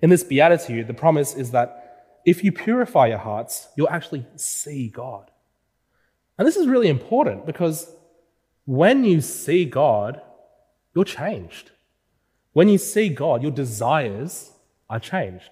In 0.00 0.10
this 0.10 0.24
beatitude, 0.24 0.86
the 0.86 0.94
promise 0.94 1.34
is 1.34 1.52
that 1.52 2.20
if 2.24 2.44
you 2.44 2.52
purify 2.52 3.06
your 3.08 3.18
hearts, 3.18 3.68
you'll 3.76 3.88
actually 3.88 4.26
see 4.36 4.88
God. 4.88 5.30
And 6.38 6.46
this 6.46 6.56
is 6.56 6.66
really 6.66 6.88
important 6.88 7.46
because 7.46 7.94
when 8.64 9.04
you 9.04 9.20
see 9.20 9.64
God, 9.64 10.20
you're 10.94 11.04
changed. 11.04 11.70
When 12.52 12.68
you 12.68 12.78
see 12.78 13.08
God, 13.08 13.42
your 13.42 13.50
desires 13.50 14.52
are 14.88 15.00
changed. 15.00 15.50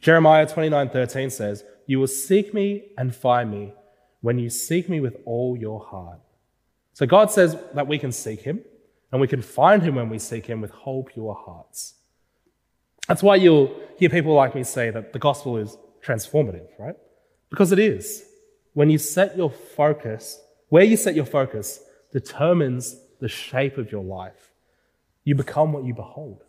Jeremiah 0.00 0.46
29:13 0.46 1.30
says, 1.30 1.64
"You 1.86 1.98
will 1.98 2.06
seek 2.06 2.54
me 2.54 2.92
and 2.96 3.14
find 3.14 3.50
me 3.50 3.74
when 4.20 4.38
you 4.38 4.50
seek 4.50 4.88
me 4.88 5.00
with 5.00 5.16
all 5.24 5.56
your 5.56 5.80
heart." 5.80 6.20
So 6.92 7.06
God 7.06 7.30
says 7.30 7.56
that 7.74 7.86
we 7.86 7.98
can 7.98 8.12
seek 8.12 8.40
him 8.40 8.64
and 9.10 9.20
we 9.20 9.28
can 9.28 9.42
find 9.42 9.82
him 9.82 9.94
when 9.94 10.08
we 10.08 10.18
seek 10.18 10.46
him 10.46 10.60
with 10.60 10.70
whole 10.70 11.04
pure 11.04 11.34
hearts. 11.34 11.94
That's 13.06 13.22
why 13.22 13.36
you'll 13.36 13.74
hear 13.96 14.10
people 14.10 14.34
like 14.34 14.54
me 14.54 14.62
say 14.64 14.90
that 14.90 15.12
the 15.12 15.18
gospel 15.18 15.56
is 15.56 15.76
transformative, 16.02 16.68
right? 16.78 16.96
Because 17.50 17.72
it 17.72 17.78
is 17.78 18.24
when 18.74 18.90
you 18.90 18.98
set 18.98 19.36
your 19.36 19.50
focus, 19.50 20.40
where 20.68 20.84
you 20.84 20.96
set 20.96 21.14
your 21.14 21.24
focus 21.24 21.82
determines 22.12 23.00
the 23.20 23.28
shape 23.28 23.78
of 23.78 23.90
your 23.90 24.04
life. 24.04 24.52
You 25.24 25.34
become 25.34 25.72
what 25.72 25.84
you 25.84 25.94
behold. 25.94 26.44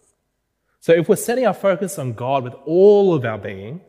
So 0.79 0.93
if 0.93 1.09
we're 1.09 1.17
setting 1.17 1.45
our 1.45 1.53
focus 1.53 1.99
on 1.99 2.13
God 2.13 2.43
with 2.43 2.53
all 2.65 3.13
of 3.13 3.25
our 3.25 3.37
being, 3.37 3.81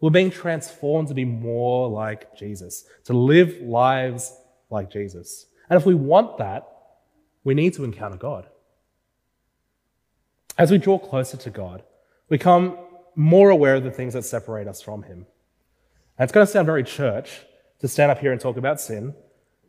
we're 0.00 0.10
being 0.10 0.30
transformed 0.30 1.08
to 1.08 1.14
be 1.14 1.24
more 1.24 1.88
like 1.88 2.36
Jesus, 2.36 2.84
to 3.04 3.12
live 3.12 3.60
lives 3.60 4.32
like 4.70 4.90
Jesus. 4.90 5.46
And 5.68 5.78
if 5.78 5.84
we 5.84 5.94
want 5.94 6.38
that, 6.38 6.66
we 7.44 7.54
need 7.54 7.74
to 7.74 7.84
encounter 7.84 8.16
God. 8.16 8.46
As 10.56 10.70
we 10.70 10.78
draw 10.78 10.98
closer 10.98 11.36
to 11.36 11.50
God, 11.50 11.82
we 12.28 12.38
become 12.38 12.78
more 13.14 13.50
aware 13.50 13.74
of 13.74 13.84
the 13.84 13.90
things 13.90 14.14
that 14.14 14.24
separate 14.24 14.68
us 14.68 14.80
from 14.80 15.02
Him. 15.02 15.26
And 16.16 16.24
it's 16.24 16.32
going 16.32 16.46
to 16.46 16.52
sound 16.52 16.66
very 16.66 16.84
church, 16.84 17.42
to 17.80 17.88
stand 17.88 18.10
up 18.10 18.18
here 18.18 18.32
and 18.32 18.40
talk 18.40 18.56
about 18.56 18.80
sin, 18.80 19.14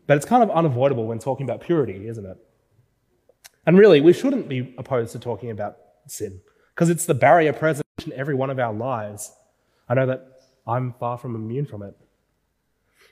but 0.08 0.18
it's 0.18 0.26
kind 0.26 0.42
of 0.42 0.50
unavoidable 0.50 1.06
when 1.06 1.20
talking 1.20 1.46
about 1.46 1.62
purity, 1.62 2.08
isn't 2.08 2.26
it? 2.26 2.38
And 3.65 3.78
really, 3.78 4.02
we 4.02 4.13
shouldn't 4.13 4.50
be 4.50 4.74
opposed 4.78 5.12
to 5.12 5.20
talking 5.20 5.52
about 5.52 5.78
sin 6.08 6.42
because 6.80 6.89
it's 6.89 7.06
the 7.06 7.13
barrier 7.13 7.52
present 7.52 7.86
in 8.06 8.13
every 8.13 8.34
one 8.34 8.50
of 8.50 8.58
our 8.58 8.74
lives. 8.74 9.34
I 9.89 9.96
know 9.96 10.06
that 10.06 10.44
I'm 10.65 10.94
far 10.94 11.18
from 11.18 11.36
immune 11.36 11.65
from 11.65 11.84
it. 11.84 11.94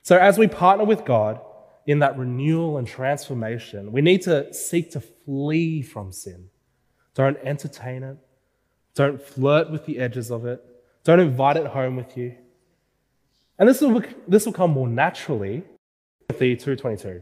So, 0.03 0.17
as 0.17 0.38
we 0.38 0.47
partner 0.47 0.86
with 0.86 1.03
God 1.03 1.41
in 1.86 1.99
that 1.99 2.17
renewal 2.17 2.77
and 2.77 2.88
transformation, 2.88 3.91
we 3.91 3.99
need 3.99 4.21
to 4.21 4.53
seek 4.53 4.91
to 4.91 5.01
flee 5.01 5.82
from 5.82 6.13
sin. 6.13 6.47
Don't 7.13 7.38
entertain 7.43 8.03
it. 8.03 8.15
Don't 8.95 9.21
flirt 9.21 9.69
with 9.69 9.86
the 9.86 9.99
edges 9.99 10.32
of 10.32 10.45
it. 10.45 10.63
Don't 11.03 11.19
invite 11.19 11.58
it 11.58 11.67
home 11.67 11.97
with 11.97 12.15
you. 12.15 12.36
And 13.60 13.67
this 13.67 13.82
will, 13.82 14.01
this 14.30 14.45
will 14.45 14.53
come 14.53 14.71
more 14.71 14.88
naturally. 14.88 15.65
Timothy 16.30 16.56
2.22. 16.56 17.21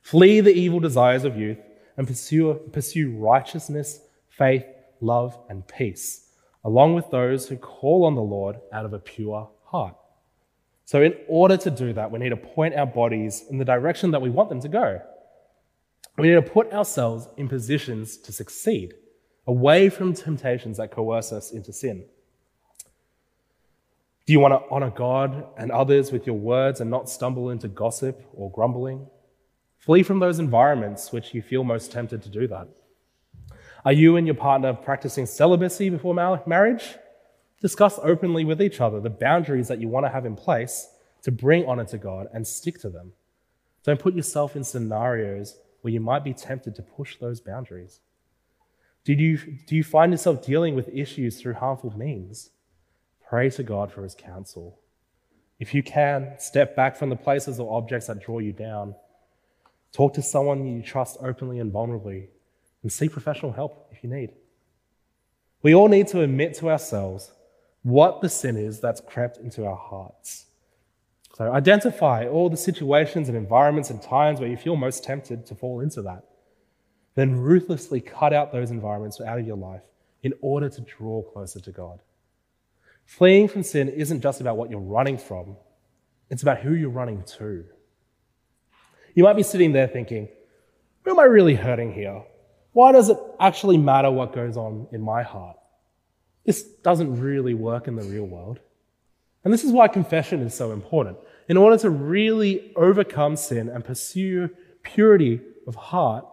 Flee 0.00 0.40
the 0.40 0.54
evil 0.54 0.80
desires 0.80 1.24
of 1.24 1.36
youth 1.36 1.58
and 1.98 2.06
pursue, 2.06 2.54
pursue 2.72 3.14
righteousness, 3.18 4.00
faith, 4.30 4.64
love, 5.02 5.38
and 5.48 5.66
peace, 5.66 6.28
along 6.64 6.94
with 6.94 7.10
those 7.10 7.48
who 7.48 7.56
call 7.56 8.04
on 8.04 8.14
the 8.14 8.22
Lord 8.22 8.56
out 8.72 8.84
of 8.84 8.92
a 8.92 8.98
pure 8.98 9.50
heart. 9.64 9.96
So, 10.84 11.02
in 11.02 11.14
order 11.28 11.56
to 11.56 11.70
do 11.70 11.92
that, 11.92 12.10
we 12.10 12.18
need 12.18 12.30
to 12.30 12.36
point 12.36 12.74
our 12.74 12.86
bodies 12.86 13.44
in 13.50 13.58
the 13.58 13.64
direction 13.64 14.10
that 14.10 14.22
we 14.22 14.30
want 14.30 14.48
them 14.48 14.60
to 14.60 14.68
go. 14.68 15.00
We 16.18 16.28
need 16.28 16.34
to 16.34 16.42
put 16.42 16.72
ourselves 16.72 17.28
in 17.36 17.48
positions 17.48 18.18
to 18.18 18.32
succeed, 18.32 18.94
away 19.46 19.88
from 19.88 20.12
temptations 20.12 20.76
that 20.76 20.90
coerce 20.90 21.32
us 21.32 21.52
into 21.52 21.72
sin. 21.72 22.04
Do 24.26 24.32
you 24.32 24.40
want 24.40 24.54
to 24.54 24.70
honor 24.70 24.90
God 24.90 25.46
and 25.56 25.72
others 25.72 26.12
with 26.12 26.26
your 26.26 26.36
words 26.36 26.80
and 26.80 26.90
not 26.90 27.08
stumble 27.08 27.50
into 27.50 27.66
gossip 27.66 28.24
or 28.34 28.52
grumbling? 28.52 29.06
Flee 29.78 30.04
from 30.04 30.20
those 30.20 30.38
environments 30.38 31.10
which 31.10 31.34
you 31.34 31.42
feel 31.42 31.64
most 31.64 31.90
tempted 31.90 32.22
to 32.22 32.28
do 32.28 32.46
that. 32.46 32.68
Are 33.84 33.92
you 33.92 34.16
and 34.16 34.26
your 34.26 34.36
partner 34.36 34.72
practicing 34.74 35.26
celibacy 35.26 35.90
before 35.90 36.14
marriage? 36.46 36.94
Discuss 37.60 37.98
openly 38.02 38.44
with 38.44 38.62
each 38.62 38.80
other 38.80 39.00
the 39.00 39.10
boundaries 39.10 39.68
that 39.68 39.80
you 39.80 39.88
want 39.88 40.06
to 40.06 40.10
have 40.10 40.24
in 40.24 40.36
place 40.36 40.88
to 41.22 41.32
bring 41.32 41.66
honor 41.66 41.84
to 41.86 41.98
God 41.98 42.28
and 42.32 42.46
stick 42.46 42.78
to 42.80 42.90
them. 42.90 43.12
Don't 43.84 44.00
put 44.00 44.14
yourself 44.14 44.54
in 44.54 44.64
scenarios 44.64 45.58
where 45.80 45.92
you 45.92 46.00
might 46.00 46.22
be 46.22 46.32
tempted 46.32 46.74
to 46.76 46.82
push 46.82 47.16
those 47.16 47.40
boundaries. 47.40 48.00
Do 49.04 49.14
you, 49.14 49.38
do 49.66 49.74
you 49.74 49.82
find 49.82 50.12
yourself 50.12 50.44
dealing 50.44 50.76
with 50.76 50.88
issues 50.88 51.40
through 51.40 51.54
harmful 51.54 51.96
means? 51.96 52.50
Pray 53.28 53.50
to 53.50 53.64
God 53.64 53.90
for 53.90 54.04
his 54.04 54.14
counsel. 54.14 54.78
If 55.58 55.74
you 55.74 55.82
can, 55.82 56.34
step 56.38 56.76
back 56.76 56.96
from 56.96 57.10
the 57.10 57.16
places 57.16 57.58
or 57.58 57.76
objects 57.76 58.06
that 58.06 58.20
draw 58.20 58.38
you 58.38 58.52
down. 58.52 58.94
Talk 59.92 60.14
to 60.14 60.22
someone 60.22 60.66
you 60.66 60.82
trust 60.82 61.18
openly 61.20 61.58
and 61.58 61.72
vulnerably, 61.72 62.28
and 62.82 62.92
seek 62.92 63.12
professional 63.12 63.52
help 63.52 63.88
if 63.92 64.02
you 64.02 64.10
need. 64.10 64.32
We 65.62 65.74
all 65.74 65.88
need 65.88 66.08
to 66.08 66.22
admit 66.22 66.54
to 66.54 66.70
ourselves 66.70 67.32
what 67.82 68.20
the 68.20 68.28
sin 68.28 68.56
is 68.56 68.80
that's 68.80 69.00
crept 69.00 69.38
into 69.38 69.64
our 69.64 69.76
hearts. 69.76 70.46
So 71.34 71.50
identify 71.50 72.26
all 72.26 72.50
the 72.50 72.56
situations 72.56 73.28
and 73.28 73.36
environments 73.36 73.90
and 73.90 74.02
times 74.02 74.38
where 74.38 74.48
you 74.48 74.56
feel 74.56 74.76
most 74.76 75.04
tempted 75.04 75.46
to 75.46 75.54
fall 75.54 75.80
into 75.80 76.02
that. 76.02 76.24
Then 77.14 77.36
ruthlessly 77.36 78.00
cut 78.00 78.32
out 78.32 78.52
those 78.52 78.70
environments 78.70 79.20
out 79.20 79.38
of 79.38 79.46
your 79.46 79.56
life 79.56 79.82
in 80.22 80.34
order 80.40 80.68
to 80.68 80.80
draw 80.82 81.22
closer 81.22 81.60
to 81.60 81.70
God. 81.70 82.00
Fleeing 83.04 83.48
from 83.48 83.62
sin 83.62 83.88
isn't 83.88 84.20
just 84.20 84.40
about 84.40 84.56
what 84.56 84.70
you're 84.70 84.80
running 84.80 85.18
from, 85.18 85.56
it's 86.30 86.42
about 86.42 86.60
who 86.60 86.74
you're 86.74 86.90
running 86.90 87.22
to. 87.38 87.64
You 89.14 89.24
might 89.24 89.36
be 89.36 89.42
sitting 89.42 89.72
there 89.72 89.88
thinking, 89.88 90.28
who 91.02 91.10
am 91.10 91.18
I 91.18 91.24
really 91.24 91.54
hurting 91.54 91.92
here? 91.92 92.22
Why 92.72 92.92
does 92.92 93.10
it 93.10 93.18
actually 93.38 93.78
matter 93.78 94.10
what 94.10 94.34
goes 94.34 94.56
on 94.56 94.88
in 94.92 95.00
my 95.00 95.22
heart? 95.22 95.56
This 96.44 96.62
doesn't 96.62 97.20
really 97.20 97.54
work 97.54 97.86
in 97.86 97.96
the 97.96 98.02
real 98.02 98.24
world. 98.24 98.60
And 99.44 99.52
this 99.52 99.64
is 99.64 99.72
why 99.72 99.88
confession 99.88 100.40
is 100.40 100.54
so 100.54 100.72
important. 100.72 101.18
In 101.48 101.56
order 101.56 101.76
to 101.78 101.90
really 101.90 102.72
overcome 102.76 103.36
sin 103.36 103.68
and 103.68 103.84
pursue 103.84 104.50
purity 104.82 105.40
of 105.66 105.74
heart, 105.74 106.24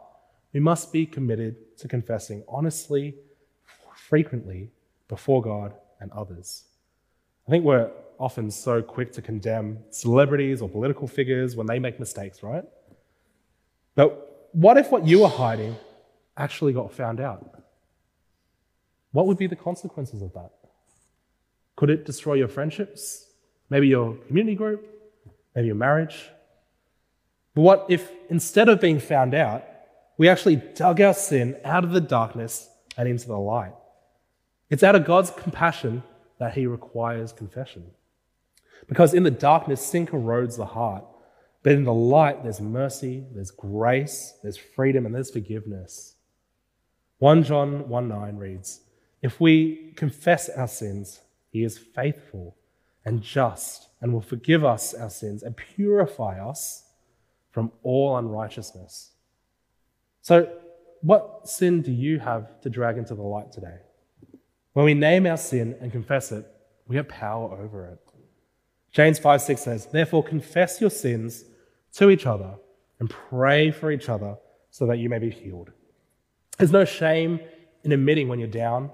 we 0.54 0.60
must 0.60 0.94
be 0.94 1.06
committed 1.06 1.78
to 1.78 1.88
confessing 1.88 2.44
honestly, 2.48 3.16
frequently, 3.96 4.72
before 5.08 5.42
God 5.42 5.74
and 6.00 6.12
others. 6.12 6.64
I 7.48 7.52
think 7.52 7.66
we're 7.66 7.92
often 8.20 8.52
so 8.52 8.82
quick 8.82 9.12
to 9.14 9.22
condemn 9.22 9.80
celebrities 9.90 10.62
or 10.62 10.70
political 10.70 11.08
figures 11.08 11.56
when 11.56 11.68
they 11.68 11.80
make 11.80 12.00
mistakes, 12.00 12.44
right? 12.44 12.64
But 13.96 14.50
what 14.52 14.78
if 14.78 14.92
what 14.92 15.06
you 15.06 15.22
were 15.22 15.30
hiding 15.30 15.76
actually 16.40 16.74
got 16.74 16.92
found 16.92 17.20
out? 17.20 17.64
What 19.12 19.28
would 19.28 19.38
be 19.38 19.48
the 19.48 19.56
consequences 19.56 20.22
of 20.22 20.34
that? 20.34 20.52
Could 21.76 21.90
it 21.90 22.06
destroy 22.06 22.36
your 22.36 22.48
friendships? 22.48 23.28
Maybe 23.70 23.88
your 23.88 24.16
community 24.28 24.56
group? 24.56 24.88
Maybe 25.56 25.68
your 25.68 25.76
marriage? 25.76 26.30
But 27.54 27.62
what 27.62 27.86
if 27.90 28.12
instead 28.30 28.70
of 28.70 28.82
being 28.82 29.00
found 29.00 29.34
out, 29.34 29.64
we 30.18 30.30
actually 30.30 30.58
dug 30.58 31.00
our 31.02 31.14
sin 31.14 31.58
out 31.64 31.84
of 31.84 31.92
the 31.92 32.02
darkness 32.02 32.70
and 32.98 33.08
into 33.08 33.28
the 33.28 33.38
light? 33.38 33.74
It's 34.70 34.84
out 34.84 34.96
of 34.96 35.06
God's 35.06 35.32
compassion 35.32 36.04
that 36.40 36.54
he 36.54 36.68
requires 36.68 37.34
confession. 37.34 37.86
Because 38.88 39.14
in 39.14 39.24
the 39.24 39.32
darkness, 39.32 39.86
sin 39.86 40.06
corrodes 40.06 40.58
the 40.58 40.66
heart. 40.66 41.04
But 41.64 41.74
in 41.74 41.84
the 41.84 41.94
light, 41.94 42.44
there's 42.44 42.62
mercy, 42.62 43.26
there's 43.34 43.52
grace, 43.52 44.34
there's 44.42 44.58
freedom, 44.58 45.06
and 45.06 45.14
there's 45.14 45.32
forgiveness. 45.32 46.16
1 47.20 47.44
John 47.44 47.88
1 47.88 48.08
9 48.08 48.38
reads, 48.38 48.82
If 49.22 49.40
we 49.40 49.94
confess 49.96 50.50
our 50.50 50.68
sins, 50.68 51.20
he 51.52 51.64
is 51.64 51.78
faithful 51.78 52.56
and 53.06 53.22
just 53.22 53.90
and 54.02 54.14
will 54.14 54.22
forgive 54.22 54.64
us 54.64 54.94
our 54.94 55.10
sins 55.10 55.44
and 55.44 55.56
purify 55.56 56.40
us 56.40 56.84
from 57.52 57.72
all 57.84 58.18
unrighteousness. 58.18 59.12
So, 60.22 60.50
what 61.02 61.48
sin 61.48 61.82
do 61.82 61.92
you 61.92 62.20
have 62.20 62.62
to 62.62 62.70
drag 62.70 62.98
into 62.98 63.16
the 63.16 63.22
light 63.22 63.52
today? 63.52 63.78
When 64.74 64.86
we 64.86 64.94
name 64.94 65.26
our 65.26 65.38
sin 65.38 65.76
and 65.82 65.92
confess 65.92 66.32
it, 66.32 66.46
we 66.88 66.96
have 66.96 67.08
power 67.08 67.54
over 67.54 67.86
it. 67.88 68.00
James 68.92 69.20
5 69.20 69.42
6 69.42 69.62
says, 69.62 69.86
Therefore, 69.88 70.24
confess 70.24 70.80
your 70.80 70.90
sins 70.90 71.44
to 71.94 72.10
each 72.10 72.26
other 72.26 72.56
and 73.00 73.10
pray 73.10 73.72
for 73.72 73.92
each 73.92 74.08
other 74.08 74.38
so 74.70 74.86
that 74.86 74.98
you 74.98 75.10
may 75.10 75.20
be 75.20 75.30
healed. 75.30 75.72
There's 76.60 76.74
no 76.74 76.84
shame 76.84 77.40
in 77.86 77.94
admitting 77.94 78.28
when 78.28 78.38
you're 78.38 78.50
down. 78.50 78.92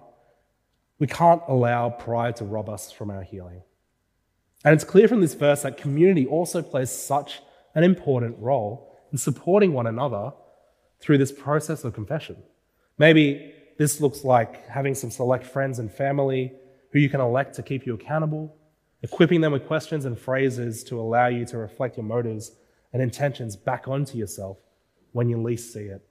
We 0.99 1.07
can't 1.07 1.41
allow 1.47 1.89
pride 1.89 2.35
to 2.37 2.45
rob 2.45 2.69
us 2.69 2.91
from 2.91 3.09
our 3.09 3.23
healing. 3.23 3.63
And 4.63 4.75
it's 4.75 4.83
clear 4.83 5.07
from 5.07 5.21
this 5.21 5.33
verse 5.33 5.63
that 5.63 5.75
community 5.75 6.27
also 6.27 6.61
plays 6.61 6.91
such 6.91 7.41
an 7.73 7.83
important 7.83 8.37
role 8.39 8.95
in 9.11 9.17
supporting 9.17 9.73
one 9.73 9.87
another 9.87 10.31
through 10.99 11.17
this 11.17 11.31
process 11.31 11.83
of 11.83 11.95
confession. 11.95 12.37
Maybe 12.99 13.51
this 13.79 13.99
looks 13.99 14.23
like 14.23 14.67
having 14.69 14.93
some 14.93 15.09
select 15.09 15.43
friends 15.43 15.79
and 15.79 15.91
family 15.91 16.53
who 16.91 16.99
you 16.99 17.09
can 17.09 17.19
elect 17.19 17.55
to 17.55 17.63
keep 17.63 17.87
you 17.87 17.95
accountable, 17.95 18.55
equipping 19.01 19.41
them 19.41 19.53
with 19.53 19.65
questions 19.65 20.05
and 20.05 20.19
phrases 20.19 20.83
to 20.83 20.99
allow 20.99 21.27
you 21.27 21.45
to 21.45 21.57
reflect 21.57 21.97
your 21.97 22.05
motives 22.05 22.51
and 22.93 23.01
intentions 23.01 23.55
back 23.55 23.87
onto 23.87 24.19
yourself 24.19 24.57
when 25.13 25.29
you 25.29 25.41
least 25.41 25.73
see 25.73 25.85
it. 25.85 26.07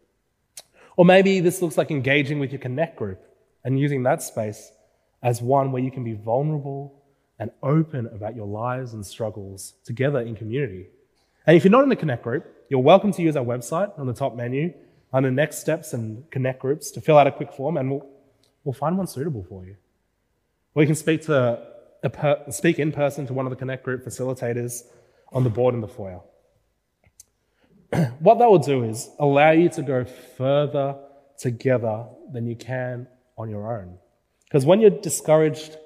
Or 0.96 1.04
maybe 1.04 1.40
this 1.40 1.60
looks 1.60 1.76
like 1.76 1.90
engaging 1.90 2.38
with 2.38 2.52
your 2.52 2.60
Connect 2.60 2.96
group 2.96 3.20
and 3.64 3.78
using 3.78 4.02
that 4.04 4.22
space 4.22 4.70
as 5.22 5.42
one 5.42 5.72
where 5.72 5.82
you 5.82 5.90
can 5.90 6.04
be 6.04 6.12
vulnerable 6.12 7.02
and 7.38 7.50
open 7.62 8.06
about 8.06 8.36
your 8.36 8.46
lives 8.46 8.94
and 8.94 9.04
struggles 9.04 9.74
together 9.84 10.20
in 10.20 10.36
community. 10.36 10.86
And 11.46 11.56
if 11.56 11.64
you're 11.64 11.72
not 11.72 11.82
in 11.82 11.88
the 11.88 11.96
Connect 11.96 12.22
group, 12.22 12.46
you're 12.68 12.80
welcome 12.80 13.12
to 13.12 13.22
use 13.22 13.36
our 13.36 13.44
website 13.44 13.98
on 13.98 14.06
the 14.06 14.14
top 14.14 14.36
menu 14.36 14.72
under 15.12 15.30
next 15.30 15.58
steps 15.58 15.92
and 15.92 16.28
connect 16.30 16.60
groups 16.60 16.90
to 16.90 17.00
fill 17.00 17.18
out 17.18 17.26
a 17.26 17.32
quick 17.32 17.52
form 17.52 17.76
and 17.76 17.90
we'll, 17.90 18.06
we'll 18.64 18.72
find 18.72 18.98
one 18.98 19.06
suitable 19.06 19.44
for 19.48 19.64
you. 19.64 19.76
Or 20.74 20.82
you 20.82 20.86
can 20.86 20.96
speak, 20.96 21.22
to 21.22 21.60
per, 22.02 22.42
speak 22.50 22.78
in 22.78 22.92
person 22.92 23.26
to 23.26 23.32
one 23.32 23.46
of 23.46 23.50
the 23.50 23.56
connect 23.56 23.84
group 23.84 24.04
facilitators 24.04 24.82
on 25.32 25.44
the 25.44 25.50
board 25.50 25.74
in 25.74 25.80
the 25.80 25.88
foyer. 25.88 26.20
what 28.18 28.38
that 28.38 28.50
will 28.50 28.58
do 28.58 28.84
is 28.84 29.08
allow 29.18 29.50
you 29.50 29.68
to 29.70 29.82
go 29.82 30.04
further 30.04 30.96
together 31.38 32.06
than 32.32 32.46
you 32.46 32.56
can 32.56 33.06
on 33.36 33.48
your 33.48 33.78
own. 33.78 33.98
Because 34.44 34.64
when 34.64 34.80
you're 34.80 34.90
discouraged, 34.90 35.76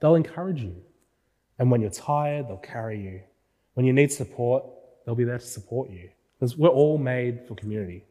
they'll 0.00 0.14
encourage 0.14 0.62
you. 0.62 0.76
And 1.58 1.70
when 1.70 1.80
you're 1.80 1.90
tired, 1.90 2.48
they'll 2.48 2.56
carry 2.56 3.00
you. 3.00 3.20
When 3.74 3.86
you 3.86 3.92
need 3.92 4.12
support, 4.12 4.64
they'll 5.04 5.14
be 5.14 5.24
there 5.24 5.38
to 5.38 5.46
support 5.46 5.90
you. 5.90 6.10
Because 6.38 6.56
we're 6.56 6.68
all 6.68 6.98
made 6.98 7.46
for 7.46 7.54
community. 7.54 8.04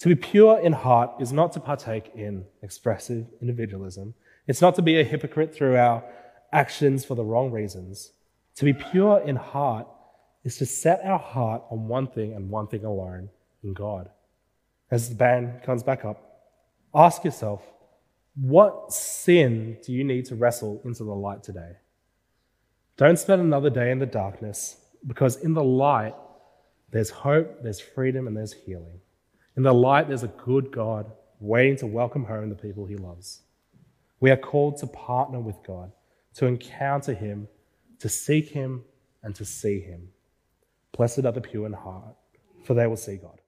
To 0.00 0.08
be 0.08 0.14
pure 0.14 0.58
in 0.60 0.72
heart 0.72 1.12
is 1.20 1.32
not 1.32 1.52
to 1.52 1.60
partake 1.60 2.10
in 2.14 2.44
expressive 2.62 3.26
individualism. 3.40 4.14
It's 4.46 4.60
not 4.60 4.74
to 4.76 4.82
be 4.82 5.00
a 5.00 5.04
hypocrite 5.04 5.54
through 5.54 5.76
our 5.76 6.04
actions 6.52 7.04
for 7.04 7.14
the 7.14 7.24
wrong 7.24 7.50
reasons. 7.50 8.12
To 8.56 8.64
be 8.64 8.72
pure 8.72 9.20
in 9.20 9.36
heart 9.36 9.86
is 10.44 10.58
to 10.58 10.66
set 10.66 11.00
our 11.04 11.18
heart 11.18 11.62
on 11.70 11.88
one 11.88 12.06
thing 12.06 12.34
and 12.34 12.50
one 12.50 12.66
thing 12.66 12.84
alone 12.84 13.30
in 13.62 13.72
God. 13.72 14.10
As 14.90 15.08
the 15.08 15.14
band 15.14 15.62
comes 15.62 15.82
back 15.82 16.04
up, 16.04 16.50
ask 16.94 17.24
yourself, 17.24 17.62
what 18.36 18.92
sin 18.92 19.78
do 19.82 19.92
you 19.92 20.04
need 20.04 20.26
to 20.26 20.34
wrestle 20.34 20.80
into 20.84 21.04
the 21.04 21.14
light 21.14 21.42
today? 21.42 21.72
Don't 22.96 23.18
spend 23.18 23.40
another 23.40 23.70
day 23.70 23.90
in 23.90 23.98
the 23.98 24.06
darkness 24.06 24.76
because 25.06 25.36
in 25.36 25.54
the 25.54 25.64
light, 25.64 26.14
there's 26.90 27.10
hope, 27.10 27.62
there's 27.62 27.80
freedom, 27.80 28.26
and 28.26 28.36
there's 28.36 28.52
healing. 28.52 29.00
In 29.56 29.62
the 29.62 29.74
light, 29.74 30.08
there's 30.08 30.22
a 30.22 30.28
good 30.28 30.70
God 30.70 31.10
waiting 31.40 31.76
to 31.78 31.86
welcome 31.86 32.24
home 32.24 32.48
the 32.48 32.54
people 32.54 32.86
he 32.86 32.96
loves. 32.96 33.42
We 34.20 34.30
are 34.30 34.36
called 34.36 34.78
to 34.78 34.86
partner 34.86 35.40
with 35.40 35.56
God, 35.66 35.90
to 36.34 36.46
encounter 36.46 37.12
him, 37.12 37.48
to 37.98 38.08
seek 38.08 38.48
him, 38.48 38.84
and 39.22 39.34
to 39.34 39.44
see 39.44 39.80
him. 39.80 40.08
Blessed 40.96 41.24
are 41.24 41.32
the 41.32 41.40
pure 41.40 41.66
in 41.66 41.72
heart, 41.72 42.14
for 42.64 42.74
they 42.74 42.86
will 42.86 42.96
see 42.96 43.16
God. 43.16 43.40